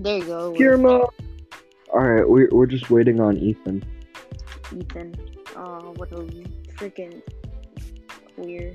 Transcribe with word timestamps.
There 0.00 0.16
you 0.16 0.24
go. 0.24 0.54
Kirma. 0.54 1.10
All 1.92 2.00
right, 2.00 2.26
we're 2.26 2.48
we're 2.52 2.64
just 2.64 2.88
waiting 2.88 3.20
on 3.20 3.36
Ethan. 3.36 3.84
Ethan. 4.74 5.14
Oh, 5.56 5.92
what 5.96 6.10
a 6.12 6.22
freaking 6.76 7.20
queer. 8.34 8.74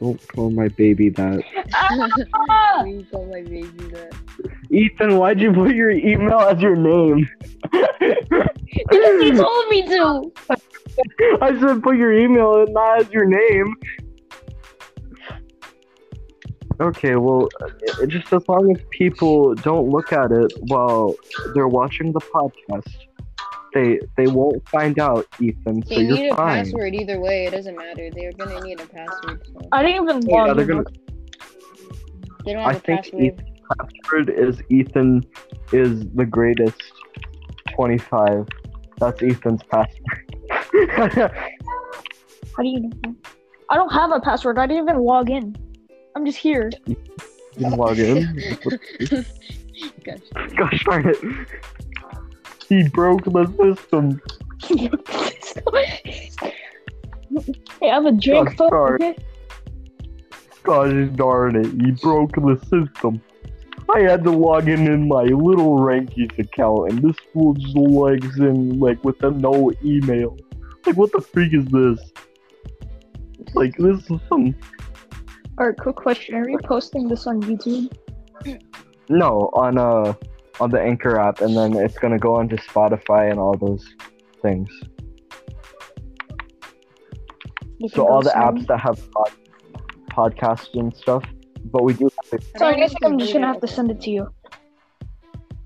Don't 0.00 0.28
call 0.28 0.50
my 0.50 0.68
baby 0.68 1.10
that. 1.10 1.42
Why 1.90 2.84
you 2.86 3.04
call 3.10 3.26
my 3.26 3.42
baby 3.42 3.84
that? 3.92 4.14
Ethan, 4.70 5.18
why'd 5.18 5.40
you 5.40 5.52
put 5.52 5.74
your 5.74 5.90
email 5.90 6.40
as 6.40 6.62
your 6.62 6.74
name? 6.74 7.28
Because 7.70 9.22
he 9.22 9.32
told 9.32 9.68
me 9.68 9.86
to. 9.88 10.32
I 11.42 11.58
said 11.60 11.82
put 11.82 11.96
your 11.96 12.14
email 12.14 12.62
and 12.62 12.72
not 12.72 13.00
as 13.02 13.10
your 13.10 13.26
name. 13.26 13.76
Okay, 16.82 17.14
well, 17.14 17.48
uh, 17.62 18.06
just 18.06 18.32
as 18.32 18.42
long 18.48 18.74
as 18.76 18.82
people 18.90 19.54
don't 19.54 19.88
look 19.88 20.12
at 20.12 20.32
it 20.32 20.52
while 20.62 21.14
they're 21.54 21.68
watching 21.68 22.10
the 22.10 22.18
podcast, 22.20 22.92
they 23.72 24.00
they 24.16 24.26
won't 24.26 24.68
find 24.68 24.98
out, 24.98 25.24
Ethan. 25.38 25.86
So 25.86 25.94
They 25.94 26.00
you're 26.02 26.16
need 26.16 26.30
a 26.30 26.34
fine. 26.34 26.64
password 26.64 26.96
either 26.96 27.20
way. 27.20 27.46
It 27.46 27.52
doesn't 27.52 27.76
matter. 27.76 28.10
They're 28.10 28.32
gonna 28.32 28.60
need 28.62 28.80
a 28.80 28.86
password. 28.86 29.46
So. 29.46 29.60
I 29.70 29.82
didn't 29.84 30.02
even 30.02 30.22
Yeah, 30.28 30.44
log 30.46 30.56
they're 30.56 30.64
in. 30.64 30.70
gonna. 30.70 30.84
They 32.44 32.52
don't 32.52 32.64
have 32.64 32.76
a 32.76 32.80
think 32.80 33.04
password. 33.04 33.22
Ethan's 33.22 33.60
password 33.78 34.30
is 34.30 34.62
Ethan 34.68 35.24
is 35.72 36.04
the 36.16 36.26
greatest. 36.26 36.82
Twenty 37.76 37.98
five. 37.98 38.48
That's 38.98 39.22
Ethan's 39.22 39.62
password. 39.70 40.04
How 42.56 42.62
do 42.62 42.68
you 42.68 42.80
know? 42.80 43.14
I 43.70 43.76
don't 43.76 43.92
have 43.92 44.10
a 44.10 44.18
password. 44.20 44.58
I 44.58 44.66
didn't 44.66 44.82
even 44.88 45.00
log 45.02 45.30
in. 45.30 45.54
I'm 46.14 46.24
just 46.26 46.38
here. 46.38 46.70
you 46.86 46.96
can 47.58 47.72
log 47.72 47.98
in. 47.98 48.58
Gosh. 50.04 50.18
Gosh 50.56 50.84
darn 50.84 51.08
it. 51.08 51.18
He 52.68 52.88
broke 52.88 53.24
the 53.24 53.46
system. 53.60 54.20
hey, 57.80 57.90
I 57.90 57.94
have 57.94 58.06
a 58.06 58.12
drink. 58.12 58.56
Sorry. 58.56 58.94
okay? 58.94 59.16
Gosh 60.62 61.08
darn 61.16 61.56
it, 61.56 61.66
he 61.66 61.90
broke 61.90 62.32
the 62.32 62.56
system. 62.70 63.20
I 63.94 64.00
had 64.00 64.22
to 64.24 64.30
log 64.30 64.68
in 64.68 64.86
in 64.86 65.08
my 65.08 65.24
little 65.24 65.82
Rankies 65.82 66.30
account, 66.38 66.92
and 66.92 67.02
this 67.02 67.16
fool 67.32 67.54
just 67.54 67.76
logs 67.76 68.38
in 68.38 68.78
like 68.78 69.02
with 69.04 69.22
a 69.22 69.30
no 69.30 69.72
email. 69.84 70.36
Like, 70.86 70.96
what 70.96 71.12
the 71.12 71.20
freak 71.20 71.52
is 71.52 71.64
this? 71.66 71.98
Like, 73.54 73.76
this 73.76 73.98
is 74.10 74.20
some. 74.28 74.54
Alright, 75.60 75.76
quick 75.78 75.96
question. 75.96 76.34
Are 76.34 76.48
you 76.48 76.58
posting 76.64 77.08
this 77.08 77.26
on 77.26 77.40
YouTube? 77.42 77.92
No, 79.08 79.50
on 79.54 79.78
uh, 79.78 80.14
on 80.60 80.70
the 80.70 80.80
Anchor 80.80 81.18
app, 81.18 81.40
and 81.40 81.56
then 81.56 81.74
it's 81.76 81.98
gonna 81.98 82.18
go 82.18 82.36
onto 82.36 82.56
Spotify 82.56 83.30
and 83.30 83.38
all 83.38 83.56
those 83.56 83.84
things. 84.40 84.68
You 87.78 87.88
So 87.88 88.04
can 88.04 88.12
all 88.12 88.22
go 88.22 88.28
the 88.30 88.34
apps 88.34 88.66
that 88.68 88.80
have 88.80 88.98
pod- 89.12 89.32
podcasts 90.10 90.74
and 90.78 90.94
stuff. 90.96 91.24
But 91.66 91.84
we 91.84 91.94
do 91.94 92.08
have 92.32 92.42
So 92.56 92.66
I 92.66 92.74
guess 92.74 92.94
I'm 93.04 93.18
just 93.18 93.32
gonna 93.32 93.46
have 93.46 93.60
to 93.60 93.68
send 93.68 93.90
it 93.90 94.00
to 94.02 94.10
you. 94.10 94.28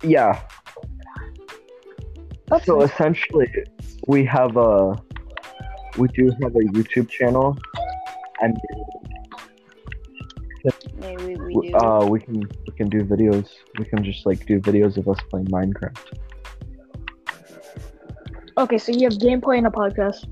yeah. 0.03 0.41
That's 2.49 2.65
So 2.67 2.79
nice. 2.79 2.91
essentially, 2.93 3.51
we 4.07 4.25
have 4.25 4.57
a 4.57 4.95
we 5.99 6.09
do 6.09 6.31
have 6.43 6.55
a 6.55 6.65
YouTube 6.77 7.09
channel, 7.09 7.57
and 8.41 8.57
Yeah, 11.01 11.15
we, 11.25 11.37
we 11.37 11.71
do. 11.71 11.77
uh, 11.77 12.05
we 12.05 12.21
can 12.21 12.41
we 12.41 12.73
can 12.77 12.89
do 12.89 13.03
videos. 13.05 13.49
We 13.79 13.85
can 13.85 14.03
just 14.05 14.27
like 14.27 14.45
do 14.47 14.61
videos 14.61 14.97
of 14.97 15.09
us 15.09 15.19
playing 15.31 15.47
Minecraft. 15.47 16.19
Okay, 18.59 18.79
so 18.79 18.93
you 18.93 19.05
have 19.05 19.15
gameplay 19.15 19.59
and 19.59 19.67
a 19.67 19.71
podcast. 19.71 20.27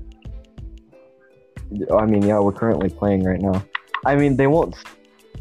I 1.95 2.05
mean, 2.05 2.23
yeah, 2.23 2.39
we're 2.39 2.51
currently 2.51 2.89
playing 2.89 3.23
right 3.23 3.39
now. 3.39 3.63
I 4.05 4.15
mean, 4.15 4.35
they 4.35 4.47
won't 4.47 4.75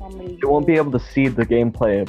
How 0.00 0.08
they 0.10 0.38
won't 0.44 0.66
be 0.66 0.74
able 0.74 0.92
to 0.92 1.00
see 1.00 1.28
the 1.28 1.44
gameplay 1.44 2.08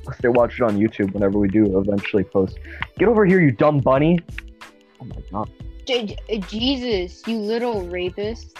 unless 0.00 0.20
they 0.20 0.28
watch 0.28 0.60
it 0.60 0.62
on 0.62 0.78
YouTube 0.78 1.12
whenever 1.12 1.38
we 1.38 1.48
do 1.48 1.78
eventually 1.78 2.24
post. 2.24 2.58
Get 2.98 3.08
over 3.08 3.26
here, 3.26 3.40
you 3.40 3.50
dumb 3.50 3.78
bunny! 3.78 4.20
Oh 5.00 5.04
my 5.04 5.16
god. 5.30 5.50
J- 5.86 6.06
J- 6.06 6.38
Jesus, 6.48 7.22
you 7.26 7.38
little 7.38 7.86
rapist. 7.88 8.56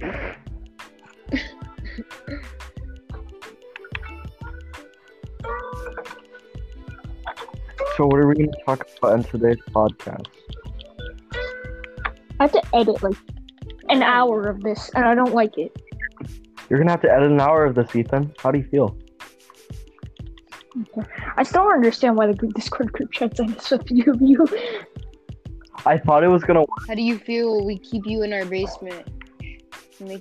So 7.96 8.04
what 8.04 8.20
are 8.20 8.28
we 8.28 8.34
going 8.34 8.52
to 8.52 8.58
talk 8.66 8.86
about 8.98 9.14
in 9.14 9.24
today's 9.24 9.56
podcast? 9.70 10.26
I 12.38 12.42
have 12.42 12.52
to 12.52 12.62
edit 12.74 13.02
like 13.02 13.16
an 13.88 14.02
hour 14.02 14.48
of 14.48 14.62
this, 14.62 14.90
and 14.94 15.06
I 15.06 15.14
don't 15.14 15.32
like 15.32 15.56
it. 15.56 15.74
You're 16.68 16.78
gonna 16.78 16.90
have 16.90 17.00
to 17.02 17.10
edit 17.10 17.30
an 17.30 17.40
hour 17.40 17.64
of 17.64 17.74
this, 17.74 17.94
Ethan. 17.96 18.34
How 18.38 18.50
do 18.50 18.58
you 18.58 18.64
feel? 18.64 18.96
I 21.36 21.42
still 21.42 21.62
don't 21.62 21.72
understand 21.72 22.16
why 22.16 22.26
the 22.26 22.34
Discord 22.54 22.92
group 22.92 23.12
chat 23.12 23.34
sent 23.36 23.56
us 23.56 23.72
a 23.72 23.78
few 23.78 24.12
of 24.12 24.20
you. 24.20 24.46
I 25.86 25.96
thought 25.96 26.22
it 26.22 26.28
was 26.28 26.42
gonna 26.42 26.64
How 26.86 26.94
do 26.94 27.02
you 27.02 27.18
feel 27.18 27.64
we 27.64 27.78
keep 27.78 28.04
you 28.04 28.22
in 28.22 28.32
our 28.32 28.44
basement? 28.44 29.08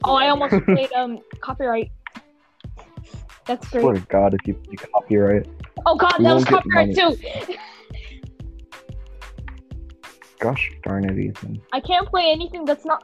Oh, 0.03 0.14
I 0.14 0.30
almost 0.30 0.56
played 0.66 0.94
um 0.94 1.19
copyright. 1.41 1.91
That's 3.46 3.68
great. 3.68 3.81
swear 3.81 3.96
to 3.96 4.00
God 4.02 4.34
if 4.34 4.47
you, 4.47 4.62
you 4.69 4.78
copyright. 4.78 5.47
Oh 5.85 5.96
god, 5.96 6.18
that 6.19 6.34
was 6.34 6.46
copyright 6.46 6.96
too. 6.96 7.18
Gosh 10.45 10.72
darn 10.83 11.09
it, 11.09 11.17
Ethan. 11.17 11.59
I 11.73 11.79
can't 11.79 12.07
play 12.07 12.31
anything 12.31 12.66
that's 12.66 12.85
not. 12.85 13.03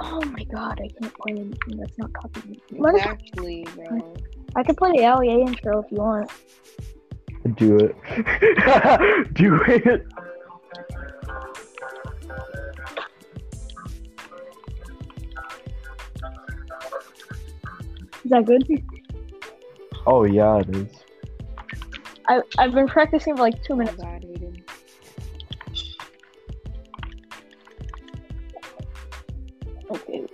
Oh 0.00 0.20
my 0.32 0.42
god, 0.52 0.80
I 0.82 0.88
can't 1.00 1.14
play 1.14 1.30
anything 1.34 1.76
that's 1.78 1.96
not 1.96 2.12
copyright. 2.12 2.60
What 2.70 2.96
if- 2.96 3.02
Exactly, 3.02 3.64
bro. 3.76 4.16
I 4.56 4.64
can 4.64 4.74
play 4.74 4.90
the 4.96 5.16
LEA 5.16 5.42
intro 5.42 5.78
if 5.84 5.92
you 5.92 5.98
want. 5.98 6.28
Do 7.56 7.76
it. 7.76 7.94
Do 9.34 9.62
it. 9.68 10.06
Is 18.24 18.30
that 18.30 18.44
good? 18.44 18.66
Oh 20.04 20.24
yeah, 20.24 20.58
it 20.58 20.74
is. 20.74 20.88
I 22.26 22.42
I've 22.58 22.72
been 22.72 22.88
practicing 22.88 23.36
for 23.36 23.42
like 23.44 23.62
two 23.62 23.76
my 23.76 23.84
minutes. 23.84 24.02
God, 24.02 24.24
Okay. 29.90 30.26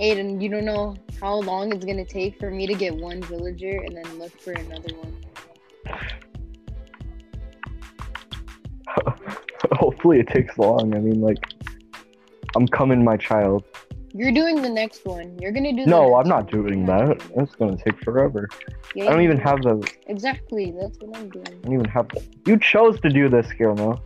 Aiden, 0.00 0.40
you 0.42 0.48
don't 0.48 0.64
know 0.64 0.96
how 1.20 1.36
long 1.36 1.72
it's 1.72 1.84
gonna 1.84 2.04
take 2.04 2.38
for 2.38 2.50
me 2.50 2.66
to 2.66 2.74
get 2.74 2.94
one 2.94 3.22
villager 3.22 3.80
and 3.84 3.96
then 3.96 4.18
look 4.18 4.32
for 4.40 4.52
another 4.52 4.94
one. 4.96 5.16
Hopefully 9.72 10.20
it 10.20 10.28
takes 10.28 10.58
long. 10.58 10.94
I 10.94 10.98
mean, 10.98 11.20
like, 11.20 11.38
I'm 12.56 12.66
coming, 12.68 13.04
my 13.04 13.16
child. 13.16 13.64
You're 14.14 14.32
doing 14.32 14.60
the 14.60 14.68
next 14.68 15.06
one. 15.06 15.38
You're 15.38 15.52
gonna 15.52 15.72
do. 15.72 15.84
the 15.84 15.90
No, 15.90 16.08
next 16.10 16.20
I'm 16.24 16.28
not 16.28 16.52
one. 16.52 16.66
doing 16.66 16.86
You're 16.86 16.98
that. 16.98 17.22
That's 17.34 17.54
gonna 17.54 17.76
take 17.76 17.98
forever. 18.02 18.48
Yeah, 18.94 19.06
I 19.06 19.10
don't 19.12 19.22
even 19.22 19.38
have 19.38 19.62
the. 19.62 19.88
Exactly, 20.06 20.74
that's 20.78 20.98
what 20.98 21.16
I'm 21.16 21.30
doing. 21.30 21.46
I 21.48 21.54
don't 21.62 21.72
even 21.74 21.84
have. 21.86 22.08
The, 22.08 22.22
you 22.46 22.58
chose 22.58 23.00
to 23.00 23.08
do 23.08 23.28
this, 23.30 23.50
Guillermo. 23.56 24.02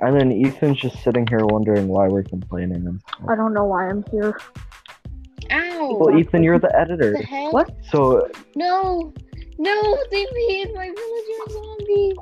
And 0.00 0.18
then 0.18 0.32
Ethan's 0.32 0.78
just 0.78 1.02
sitting 1.02 1.26
here 1.26 1.44
wondering 1.44 1.88
why 1.88 2.06
we're 2.08 2.22
complaining. 2.22 3.00
I 3.28 3.34
don't 3.34 3.52
know 3.52 3.64
why 3.64 3.88
I'm 3.88 4.04
here. 4.10 4.38
Ow! 5.50 5.96
Well, 5.98 6.18
Ethan, 6.18 6.42
you're 6.42 6.58
the 6.58 6.74
editor. 6.78 7.12
the 7.12 7.24
hell? 7.24 7.52
What? 7.52 7.70
So 7.90 8.28
No! 8.54 9.12
No! 9.58 9.98
They 10.10 10.26
made 10.32 10.74
my 10.74 10.86
villager 10.86 11.52
zombie! 11.52 12.14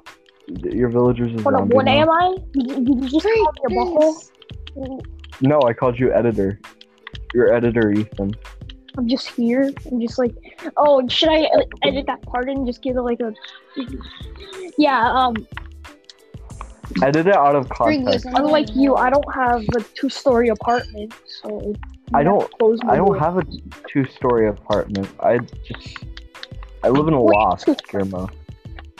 your 0.76 0.88
villagers 0.88 1.32
is 1.32 1.43
Hold 1.43 1.55
on, 1.55 1.61
zombie 1.62 1.75
what 1.75 1.84
now? 1.87 2.02
am 2.02 2.11
I? 2.11 2.37
Did 2.52 2.70
you, 2.70 2.84
did 2.84 3.05
you 3.05 3.20
just 3.20 3.26
call 3.26 3.52
me 3.52 3.61
a 3.64 3.69
butthole? 3.69 5.00
No, 5.40 5.61
I 5.67 5.72
called 5.72 5.99
you 5.99 6.12
editor. 6.12 6.61
You're 7.34 7.52
editor, 7.52 7.90
Ethan. 7.90 8.34
I'm 8.96 9.08
just 9.08 9.29
here. 9.29 9.70
I'm 9.90 10.00
just 10.00 10.19
like, 10.19 10.34
oh, 10.76 11.06
should 11.08 11.29
I 11.29 11.44
uh, 11.44 11.62
edit 11.82 12.06
that 12.06 12.22
part 12.22 12.49
and 12.49 12.67
just 12.67 12.81
give 12.81 12.96
it 12.96 13.02
like 13.02 13.20
a? 13.20 13.34
Yeah. 14.79 15.12
Um. 15.12 15.34
Edit 17.02 17.26
it 17.26 17.34
out 17.34 17.54
of 17.54 17.66
Springless, 17.75 18.22
context. 18.25 18.26
I'm 18.38 18.44
Unlike 18.46 18.75
you. 18.75 18.94
I 18.96 19.10
don't 19.10 19.34
have 19.34 19.62
a 19.76 19.81
two-story 19.94 20.48
apartment, 20.48 21.12
so 21.43 21.75
I 22.14 22.22
don't- 22.22 22.50
Close 22.58 22.78
I 22.88 22.96
don't 22.96 23.06
door. 23.06 23.19
have 23.19 23.38
a 23.38 23.43
two-story 23.90 24.48
apartment. 24.48 25.08
I 25.20 25.38
just 25.38 25.98
I 26.82 26.88
live 26.88 27.08
in 27.08 27.14
a 27.14 27.20
loft, 27.22 27.64
two- 27.66 27.75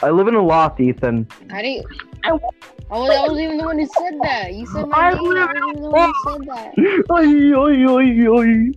I 0.03 0.09
live 0.11 0.27
in 0.27 0.35
a 0.35 0.43
loft, 0.43 0.79
Ethan. 0.79 1.27
How 1.49 1.61
do 1.61 1.67
you. 1.67 1.83
I- 2.23 2.37
Oh, 2.89 3.03
I 3.03 3.19
wasn't 3.27 3.41
even 3.41 3.57
the 3.57 3.65
one 3.65 3.79
who 3.79 3.85
said 3.85 4.13
that. 4.23 4.53
You 4.53 4.65
said 4.67 4.87
my 4.87 4.97
I 4.97 5.09
name. 5.13 5.19
I 5.19 5.21
wasn't 5.21 5.57
even 5.57 5.81
the 5.83 5.89
one 5.89 6.13
who 6.23 6.31
said 6.31 6.47
that. 6.47 6.73
Oi, 7.11 7.53
oi, 7.53 7.85
oi, 7.85 8.27
oi. 8.29 8.71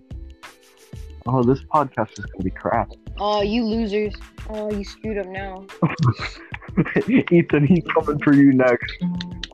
Oh, 1.27 1.43
this 1.43 1.61
podcast 1.73 2.19
is 2.19 2.25
gonna 2.25 2.43
be 2.43 2.49
crap. 2.49 2.89
Oh, 3.19 3.41
you 3.41 3.63
losers. 3.63 4.13
Oh, 4.49 4.69
you 4.69 4.83
screwed 4.83 5.17
up 5.19 5.27
now. 5.27 5.65
Ethan, 7.31 7.65
he's 7.65 7.83
coming 7.93 8.19
for 8.19 8.33
you 8.33 8.53
next. 8.53 8.93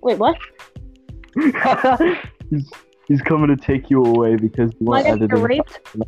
Wait, 0.02 0.18
what? 0.18 0.38
he's, 2.50 2.70
he's 3.08 3.22
coming 3.22 3.48
to 3.48 3.56
take 3.58 3.90
you 3.90 4.04
away 4.04 4.36
because 4.36 4.72
you 4.80 4.88
Am 4.88 4.94
I 4.94 5.04
gonna 5.04 5.20
get 5.20 5.24
editing. 5.38 5.44
raped? 5.44 5.80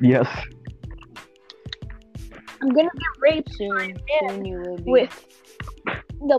Yes. 0.00 0.28
I'm 2.62 2.68
gonna 2.68 2.88
get 2.94 3.20
raped 3.20 3.50
Soon, 3.54 3.96
soon 4.28 4.44
you 4.44 4.58
will 4.60 4.76
be. 4.76 4.90
with 4.90 5.26
the 6.20 6.38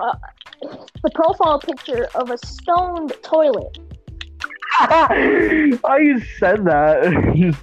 uh, 0.00 0.14
the 1.02 1.10
profile 1.14 1.58
picture 1.58 2.06
of 2.14 2.30
a 2.30 2.38
stoned 2.38 3.12
toilet. 3.22 3.78
I 4.78 6.22
said 6.38 6.64
that. 6.66 7.54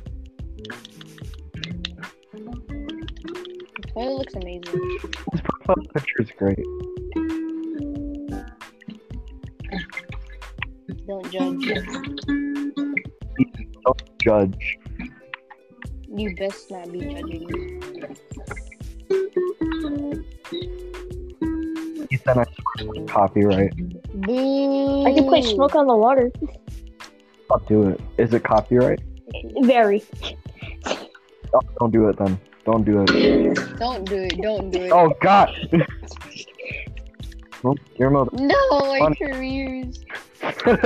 The 3.93 4.01
toilet 4.01 4.17
looks 4.17 4.33
amazing. 4.33 4.99
this 5.31 5.41
profile 5.41 5.83
picture 5.93 6.21
is 6.21 6.31
great. 6.37 6.65
Don't 11.05 11.31
judge. 11.31 11.65
Don't 13.83 14.19
judge. 14.19 14.79
You 16.15 16.35
best 16.35 16.71
not 16.71 16.91
be 16.91 17.01
judging 17.01 17.45
me. 17.45 17.79
Ethan, 22.09 22.39
I 22.39 22.45
swear 22.45 22.95
it's 22.95 23.11
copyright. 23.11 23.75
Boo! 24.13 25.05
I 25.05 25.13
can 25.13 25.25
play 25.25 25.41
smoke 25.43 25.75
on 25.75 25.85
the 25.85 25.95
water. 25.95 26.31
I'll 27.51 27.59
do 27.67 27.89
it. 27.89 28.01
Is 28.17 28.33
it 28.33 28.43
copyright? 28.43 29.01
Very. 29.61 30.03
Oh, 31.53 31.61
don't 31.79 31.91
do 31.91 32.07
it 32.09 32.17
then. 32.17 32.39
Don't 32.65 32.85
do 32.85 33.03
it. 33.03 33.77
Don't 33.77 34.05
do 34.05 34.15
it. 34.15 34.41
Don't 34.41 34.69
do 34.71 34.81
it. 34.83 34.91
Oh 34.91 35.13
God. 35.19 35.51
well, 37.63 37.75
your 37.97 38.09
mother. 38.09 38.31
No, 38.33 38.55
our 38.71 38.99
Fun- 38.99 39.15
careers. 39.15 39.99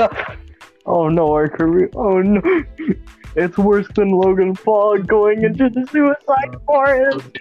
oh 0.87 1.07
no, 1.09 1.31
our 1.31 1.47
career. 1.47 1.89
Oh 1.95 2.19
no. 2.21 2.41
It's 3.35 3.57
worse 3.57 3.87
than 3.93 4.09
Logan 4.09 4.55
Paul 4.55 4.97
going 5.03 5.43
into 5.43 5.69
the 5.69 5.85
suicide 5.91 6.55
forest. 6.65 7.37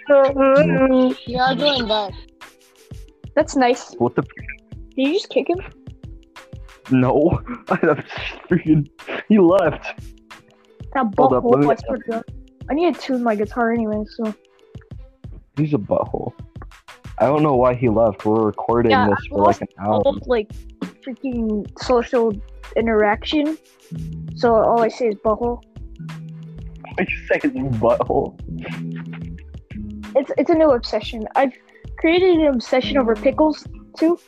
You 1.27 1.39
are 1.39 1.55
going 1.55 1.87
back. 1.87 2.13
That's 3.33 3.55
nice. 3.55 3.93
what 3.95 4.15
the? 4.15 4.21
Did 4.21 5.07
you 5.07 5.13
just 5.13 5.29
kick 5.29 5.49
him? 5.49 5.59
No. 6.91 7.41
I 7.69 7.85
left 7.85 8.07
freaking. 8.47 8.87
He 9.27 9.39
left. 9.39 9.99
That 10.93 11.11
Hold 11.17 11.31
butthole 11.31 11.65
was 11.65 11.81
pretty 11.87 12.03
good. 12.07 12.23
I 12.69 12.73
need 12.73 12.93
to 12.95 12.99
tune 13.01 13.23
my 13.23 13.35
guitar 13.35 13.71
anyway, 13.71 14.03
so 14.15 14.33
He's 15.57 15.73
a 15.73 15.77
butthole. 15.77 16.33
I 17.19 17.25
don't 17.25 17.41
know 17.41 17.55
why 17.55 17.73
he 17.73 17.89
left. 17.89 18.25
We're 18.25 18.43
recording 18.45 18.91
Yeah, 18.91 19.07
this 19.09 19.25
for 19.27 19.41
like 19.43 19.61
an 19.61 19.67
hour. 19.79 20.01
all 20.05 20.17
like 20.27 20.51
freaking 21.03 21.65
social 21.81 22.31
interaction. 22.75 23.57
So 24.35 24.53
all 24.53 24.81
I 24.81 24.87
say 24.89 25.07
is 25.07 25.15
butthole. 25.15 25.63
I 26.99 27.03
just 27.05 27.27
say 27.27 27.39
his 27.41 27.51
butthole. 27.79 28.37
It's 30.15 30.31
it's 30.37 30.49
a 30.51 30.55
new 30.55 30.71
obsession. 30.71 31.27
I've 31.35 31.53
created 31.97 32.37
an 32.37 32.47
obsession 32.47 32.97
over 32.97 33.15
pickles 33.15 33.65
too. 33.97 34.19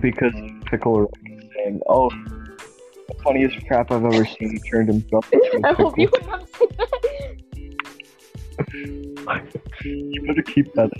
Because 0.00 0.32
Pickle 0.66 1.06
is 1.26 1.44
saying, 1.54 1.80
"Oh, 1.88 2.10
the 3.08 3.14
funniest 3.22 3.66
crap 3.66 3.90
I've 3.90 4.04
ever 4.04 4.24
seen." 4.24 4.50
He 4.52 4.58
turned 4.70 4.88
himself 4.88 5.32
into 5.32 5.58
a 5.58 5.60
I 5.68 5.72
hope 5.72 5.98
you 5.98 6.08
would 6.12 6.26
not 6.26 6.48
say 6.48 6.66
that. 6.78 6.88
You 9.84 10.22
better 10.26 10.42
keep 10.42 10.72
that. 10.74 10.90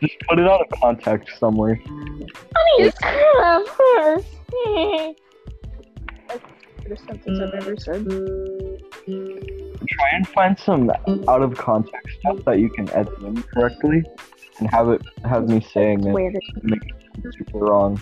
Just 0.00 0.14
put 0.28 0.38
it 0.38 0.46
out 0.46 0.60
of 0.60 0.80
context 0.80 1.38
somewhere. 1.38 1.80
Funniest 1.84 3.00
crap 3.00 3.66
first. 3.66 4.26
That's 6.28 6.44
the 6.84 6.96
sentence 6.96 7.40
I've 7.40 7.54
ever 7.54 7.76
said. 7.76 8.04
Try 9.88 10.08
and 10.12 10.28
find 10.28 10.58
some 10.58 10.90
out 11.28 11.42
of 11.42 11.56
context 11.56 12.18
stuff 12.20 12.38
that 12.44 12.58
you 12.58 12.68
can 12.70 12.88
edit 12.90 13.18
in 13.20 13.42
correctly, 13.42 14.04
and 14.58 14.70
have 14.70 14.88
it 14.88 15.02
have 15.24 15.48
me 15.48 15.60
saying 15.60 16.06
it 16.06 16.34
it 16.34 17.34
super 17.34 17.58
wrong. 17.58 18.00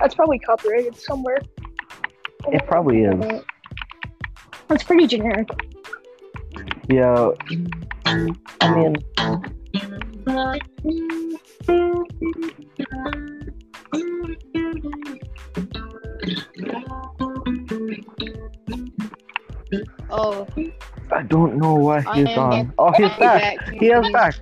That's 0.00 0.14
probably 0.14 0.38
copyrighted 0.40 0.96
somewhere. 0.96 1.38
It 2.48 2.66
probably 2.66 3.02
is. 3.02 3.42
That's 4.68 4.82
pretty 4.82 5.06
generic. 5.06 5.48
Yeah. 6.88 7.30
I 8.60 8.74
mean, 8.74 8.96
Oh, 20.14 20.46
I 21.10 21.22
don't 21.22 21.56
know 21.56 21.74
why 21.74 22.04
I 22.06 22.18
he's 22.18 22.28
am 22.28 22.38
on. 22.38 22.66
back. 22.66 22.74
Oh, 22.78 22.92
he's 22.92 23.08
back. 23.18 23.56
back. 23.56 23.68
He 23.70 23.86
is 23.88 24.12
back. 24.12 24.34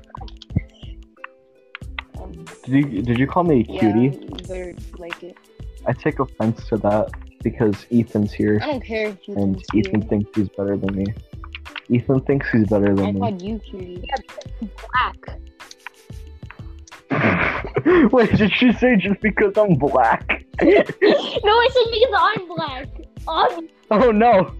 Did 2.64 2.92
you 2.92 3.02
did 3.02 3.18
you 3.18 3.26
call 3.26 3.44
me 3.44 3.60
a 3.60 3.64
cutie? 3.64 4.18
you 4.20 4.28
better 4.48 4.74
like 4.98 5.22
it. 5.22 5.36
I 5.86 5.92
take 5.92 6.18
offense 6.18 6.66
to 6.68 6.76
that 6.78 7.10
because 7.42 7.86
Ethan's 7.92 8.32
here 8.32 8.58
I 8.62 8.66
don't 8.66 8.84
care 8.84 9.08
if 9.08 9.26
you 9.28 9.34
and 9.36 9.56
think 9.56 9.74
Ethan 9.86 10.00
cute. 10.00 10.10
thinks 10.10 10.30
he's 10.36 10.48
better 10.50 10.76
than 10.76 10.94
me. 10.94 11.06
Ethan 11.88 12.20
thinks 12.22 12.50
he's 12.50 12.66
better 12.66 12.92
I 12.92 12.94
than 12.94 13.14
me. 13.14 13.20
called 13.20 13.40
you 13.42 13.58
cutie. 13.60 14.04
Black. 14.92 15.40
Wait, 18.12 18.36
did 18.36 18.52
she 18.52 18.72
say 18.74 18.96
just 18.96 19.20
because 19.20 19.56
I'm 19.56 19.74
black? 19.74 20.44
no, 20.62 20.68
I 20.68 21.68
said 21.72 21.90
because 21.92 22.14
I'm 22.18 22.48
black. 22.48 22.88
I'm 23.28 23.68
Oh 23.90 24.10
no, 24.12 24.52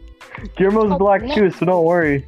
Guillermo's 0.57 0.93
Oh, 0.93 0.99
black 0.99 1.23
no. 1.23 1.35
too, 1.35 1.51
so 1.51 1.67
don't 1.67 1.85
worry. 1.85 2.27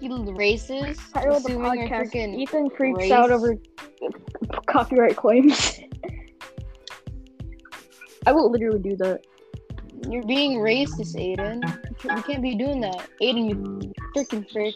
You 0.00 0.10
racist. 0.10 1.12
title 1.12 1.40
the 1.40 1.48
Assuming 1.48 1.80
you're 1.80 1.88
freaking 1.88 2.38
Ethan 2.38 2.70
freaks 2.76 2.98
race. 2.98 3.10
out 3.12 3.30
over 3.32 3.56
copyright 4.66 5.16
claims. 5.16 5.80
I 8.26 8.32
will 8.32 8.50
literally 8.50 8.78
do 8.80 8.96
that. 8.96 9.20
You're 10.08 10.22
being 10.24 10.58
racist, 10.60 11.16
Aiden. 11.16 11.62
You 12.04 12.22
can't, 12.22 12.40
be 12.42 12.54
doing 12.54 12.80
that. 12.82 13.08
Aiden, 13.20 13.48
you 13.48 13.92
freaking 14.14 14.48
frick. 14.52 14.74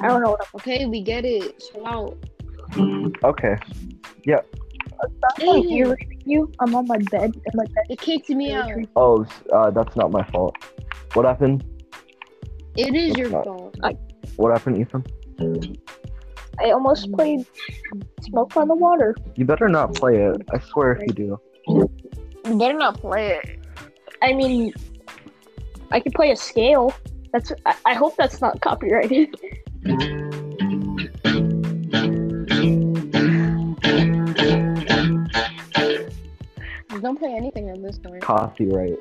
I 0.00 0.08
don't 0.08 0.22
know 0.22 0.30
what 0.30 0.46
Okay, 0.56 0.86
we 0.86 1.02
get 1.02 1.24
it. 1.24 1.62
Chill 1.72 1.86
out. 1.86 2.16
Okay. 2.76 3.56
I'm 5.00 5.40
Aiden, 5.40 5.96
you. 6.24 6.52
I'm 6.60 6.74
on 6.74 6.86
my 6.86 6.98
bed 7.10 7.34
and 7.34 7.54
my 7.54 7.64
bed. 7.64 7.84
it 7.88 8.00
kicked 8.00 8.28
me 8.30 8.52
out. 8.52 8.70
Oh, 8.96 9.24
uh, 9.52 9.70
that's 9.70 9.96
not 9.96 10.10
my 10.10 10.24
fault. 10.24 10.56
What 11.14 11.24
happened? 11.24 11.64
It 12.76 12.94
is 12.94 13.10
It's 13.10 13.18
your 13.18 13.30
not. 13.30 13.44
fault. 13.44 13.76
What 14.36 14.52
happened, 14.52 14.78
Ethan? 14.78 15.04
I 16.60 16.70
almost 16.70 17.12
played 17.12 17.46
Smoke 18.22 18.56
on 18.56 18.68
the 18.68 18.74
Water. 18.74 19.14
You 19.36 19.44
better 19.44 19.68
not 19.68 19.94
play 19.94 20.16
it. 20.16 20.36
I 20.52 20.58
swear 20.58 20.92
if 20.92 21.02
you 21.06 21.14
do. 21.14 21.40
You 21.68 22.58
better 22.58 22.76
not 22.78 23.00
play 23.00 23.38
it. 23.42 23.60
I 24.22 24.32
mean, 24.32 24.72
I 25.92 26.00
could 26.00 26.12
play 26.14 26.32
a 26.32 26.36
scale. 26.36 26.92
That's. 27.32 27.52
I, 27.66 27.74
I 27.86 27.94
hope 27.94 28.16
that's 28.16 28.40
not 28.40 28.60
copyrighted. 28.60 29.34
don't 37.08 37.18
play 37.18 37.34
anything 37.34 37.70
at 37.70 37.82
this 37.82 37.98
point. 37.98 38.20
Copyright. 38.20 38.98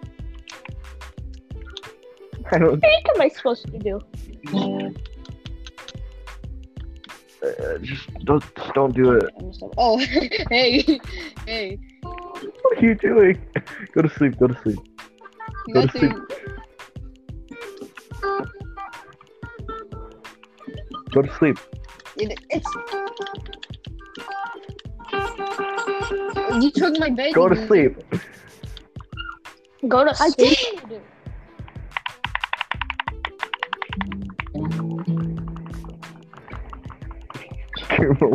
I 2.52 2.58
don't. 2.58 2.82
What 2.82 3.16
am 3.16 3.22
I 3.22 3.28
supposed 3.28 3.70
to 3.70 3.78
do? 3.78 4.00
Uh, 7.44 7.78
just 7.80 8.14
don't. 8.24 8.42
Just 8.56 8.74
don't 8.74 8.96
do 8.96 9.12
it. 9.12 9.26
I'm 9.38 9.52
just 9.52 9.62
like, 9.62 9.72
oh, 9.78 9.98
hey, 10.50 11.00
hey. 11.46 11.78
What 12.02 12.78
are 12.78 12.82
you 12.82 12.96
doing? 12.96 13.46
Go 13.92 14.02
to 14.02 14.10
sleep. 14.10 14.40
Go 14.40 14.48
to 14.48 14.58
sleep. 14.62 14.80
You 15.68 15.74
Go 15.74 15.82
got 15.82 15.92
to 15.92 16.00
sleep. 16.00 16.14
Go 21.12 21.22
to 21.24 21.34
sleep. 21.36 21.60
It, 22.16 22.40
it's 22.50 23.57
you 26.62 26.72
took 26.72 27.00
my 27.00 27.10
bed. 27.10 27.34
Go 27.34 27.50
to 27.50 27.68
sleep. 27.68 27.98
Go 29.88 30.04
to 30.04 30.12
I 30.12 30.30
sleep. 30.30 30.58
did. 30.90 31.02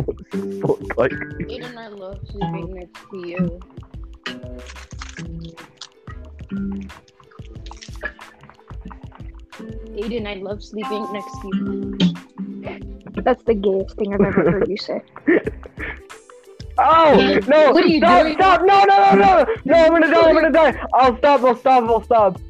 What 0.05 0.17
does 0.17 0.17
this 0.31 0.43
look 0.63 0.97
like? 0.97 1.11
Aiden, 1.11 1.77
I 1.77 1.87
love 1.87 2.19
sleeping 2.29 2.73
next 2.73 2.99
to 3.11 3.27
you. 3.27 3.59
Aiden, 9.97 10.27
I 10.27 10.35
love 10.35 10.63
sleeping 10.63 11.07
next 11.13 11.31
to 11.41 11.47
you. 11.55 11.97
That's 13.23 13.43
the 13.43 13.53
gayest 13.53 13.95
thing 13.95 14.13
I've 14.13 14.21
ever 14.21 14.51
heard 14.51 14.67
you 14.67 14.77
say. 14.77 15.01
Oh 16.77 17.39
no! 17.47 17.71
What 17.71 17.83
are 17.83 17.87
you 17.87 17.99
stop! 17.99 18.23
doing? 18.23 18.35
Stop! 18.35 18.61
No! 18.65 18.83
No! 18.85 18.97
No! 18.97 19.15
No! 19.15 19.45
No! 19.65 19.75
I'm 19.75 19.91
gonna 19.91 20.11
die! 20.11 20.29
I'm 20.29 20.35
gonna 20.35 20.51
die! 20.51 20.85
I'll 20.93 21.17
stop! 21.17 21.43
I'll 21.43 21.55
stop! 21.55 21.83
I'll 21.83 22.03
stop! 22.03 22.41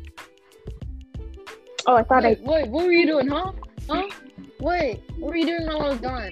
Oh, 1.86 1.96
I 1.96 2.04
thought 2.04 2.26
I. 2.26 2.30
Wait, 2.30 2.42
wait, 2.42 2.70
what 2.70 2.86
were 2.86 2.92
you 2.92 3.06
doing, 3.06 3.28
huh? 3.28 3.52
Huh? 3.90 4.08
Wait, 4.60 5.02
what 5.18 5.32
were 5.32 5.36
you 5.36 5.46
doing 5.46 5.66
while 5.66 5.82
I 5.82 5.90
was 5.90 6.00
gone? 6.00 6.32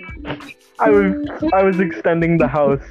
I 0.79 0.89
was 0.89 1.49
I 1.53 1.63
was 1.63 1.79
extending 1.79 2.37
the 2.37 2.47
house. 2.47 2.83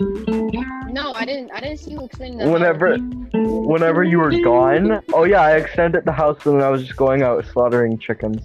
No, 0.00 1.12
I 1.14 1.24
didn't. 1.24 1.52
I 1.52 1.60
didn't 1.60 1.78
see 1.78 1.92
you 1.92 2.04
extending 2.04 2.38
the 2.38 2.50
Whenever 2.50 2.96
whenever 2.98 4.02
you 4.02 4.18
were 4.18 4.32
gone. 4.40 5.00
Oh 5.12 5.24
yeah, 5.24 5.42
I 5.42 5.56
extended 5.56 6.04
the 6.04 6.12
house 6.12 6.44
and 6.46 6.56
then 6.56 6.66
I 6.66 6.70
was 6.70 6.82
just 6.82 6.96
going 6.96 7.22
out 7.22 7.44
slaughtering 7.46 7.98
chickens. 7.98 8.42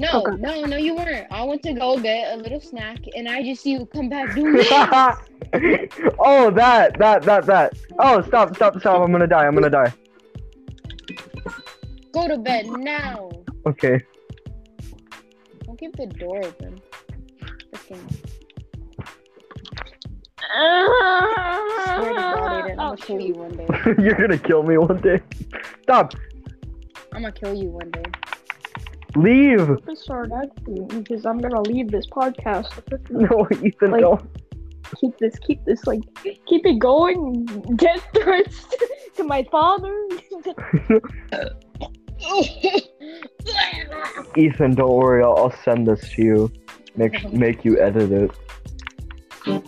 No, 0.00 0.22
Okay. 0.22 0.36
no, 0.40 0.62
no, 0.64 0.76
you 0.76 0.94
weren't. 0.94 1.26
I 1.30 1.42
went 1.42 1.62
to 1.64 1.72
go 1.72 1.98
get 1.98 2.32
a 2.32 2.36
little 2.36 2.60
snack, 2.60 2.98
and 3.16 3.28
I 3.28 3.42
just 3.42 3.62
see 3.62 3.72
you 3.72 3.84
come 3.86 4.08
back 4.08 4.32
doing 4.34 4.52
this. 4.54 4.68
oh 6.20 6.50
that 6.52 6.96
that 6.98 7.22
that 7.24 7.46
that. 7.46 7.72
Oh 7.98 8.22
stop 8.22 8.54
stop 8.54 8.78
stop! 8.78 9.02
I'm 9.02 9.10
gonna 9.10 9.26
die! 9.26 9.44
I'm 9.46 9.54
gonna 9.54 9.68
die. 9.70 9.92
Go 12.12 12.28
to 12.28 12.38
bed 12.38 12.66
now. 12.68 13.28
Okay. 13.66 14.00
Don't 15.64 15.78
keep 15.78 15.96
the 15.96 16.06
door 16.06 16.44
open. 16.44 16.80
God, 21.98 22.64
I'm 22.68 22.76
gonna 22.76 22.96
kill 23.00 23.20
you 23.20 23.34
one 23.34 23.56
day. 23.56 23.66
You're 23.98 24.14
gonna 24.14 24.38
kill 24.38 24.62
me 24.62 24.78
one 24.78 25.00
day. 25.00 25.20
Stop! 25.82 26.14
I'm 27.12 27.22
gonna 27.22 27.32
kill 27.32 27.54
you 27.54 27.68
one 27.70 27.90
day. 27.90 28.04
Leave! 29.18 29.78
Start 29.94 30.30
acting 30.32 30.86
because 30.86 31.26
I'm 31.26 31.38
gonna 31.38 31.62
leave 31.62 31.90
this 31.90 32.06
podcast. 32.06 32.70
No, 33.10 33.48
Ethan, 33.64 33.90
Like- 33.90 34.02
don't. 34.02 34.30
Keep 35.00 35.18
this, 35.18 35.38
keep 35.40 35.62
this, 35.66 35.86
like, 35.86 36.00
keep 36.22 36.64
it 36.64 36.78
going. 36.78 37.44
Get 37.76 38.00
threats 38.14 38.64
to 39.16 39.24
my 39.24 39.42
father. 39.50 39.92
Ethan, 44.36 44.74
don't 44.76 44.94
worry. 44.94 45.22
I'll, 45.22 45.36
I'll 45.36 45.54
send 45.62 45.86
this 45.86 46.08
to 46.14 46.22
you. 46.22 46.50
Make 46.96 47.16
uh-huh. 47.16 47.28
make 47.32 47.66
you 47.66 47.78
edit 47.78 48.12
it. 48.12 48.30
I'm 49.46 49.62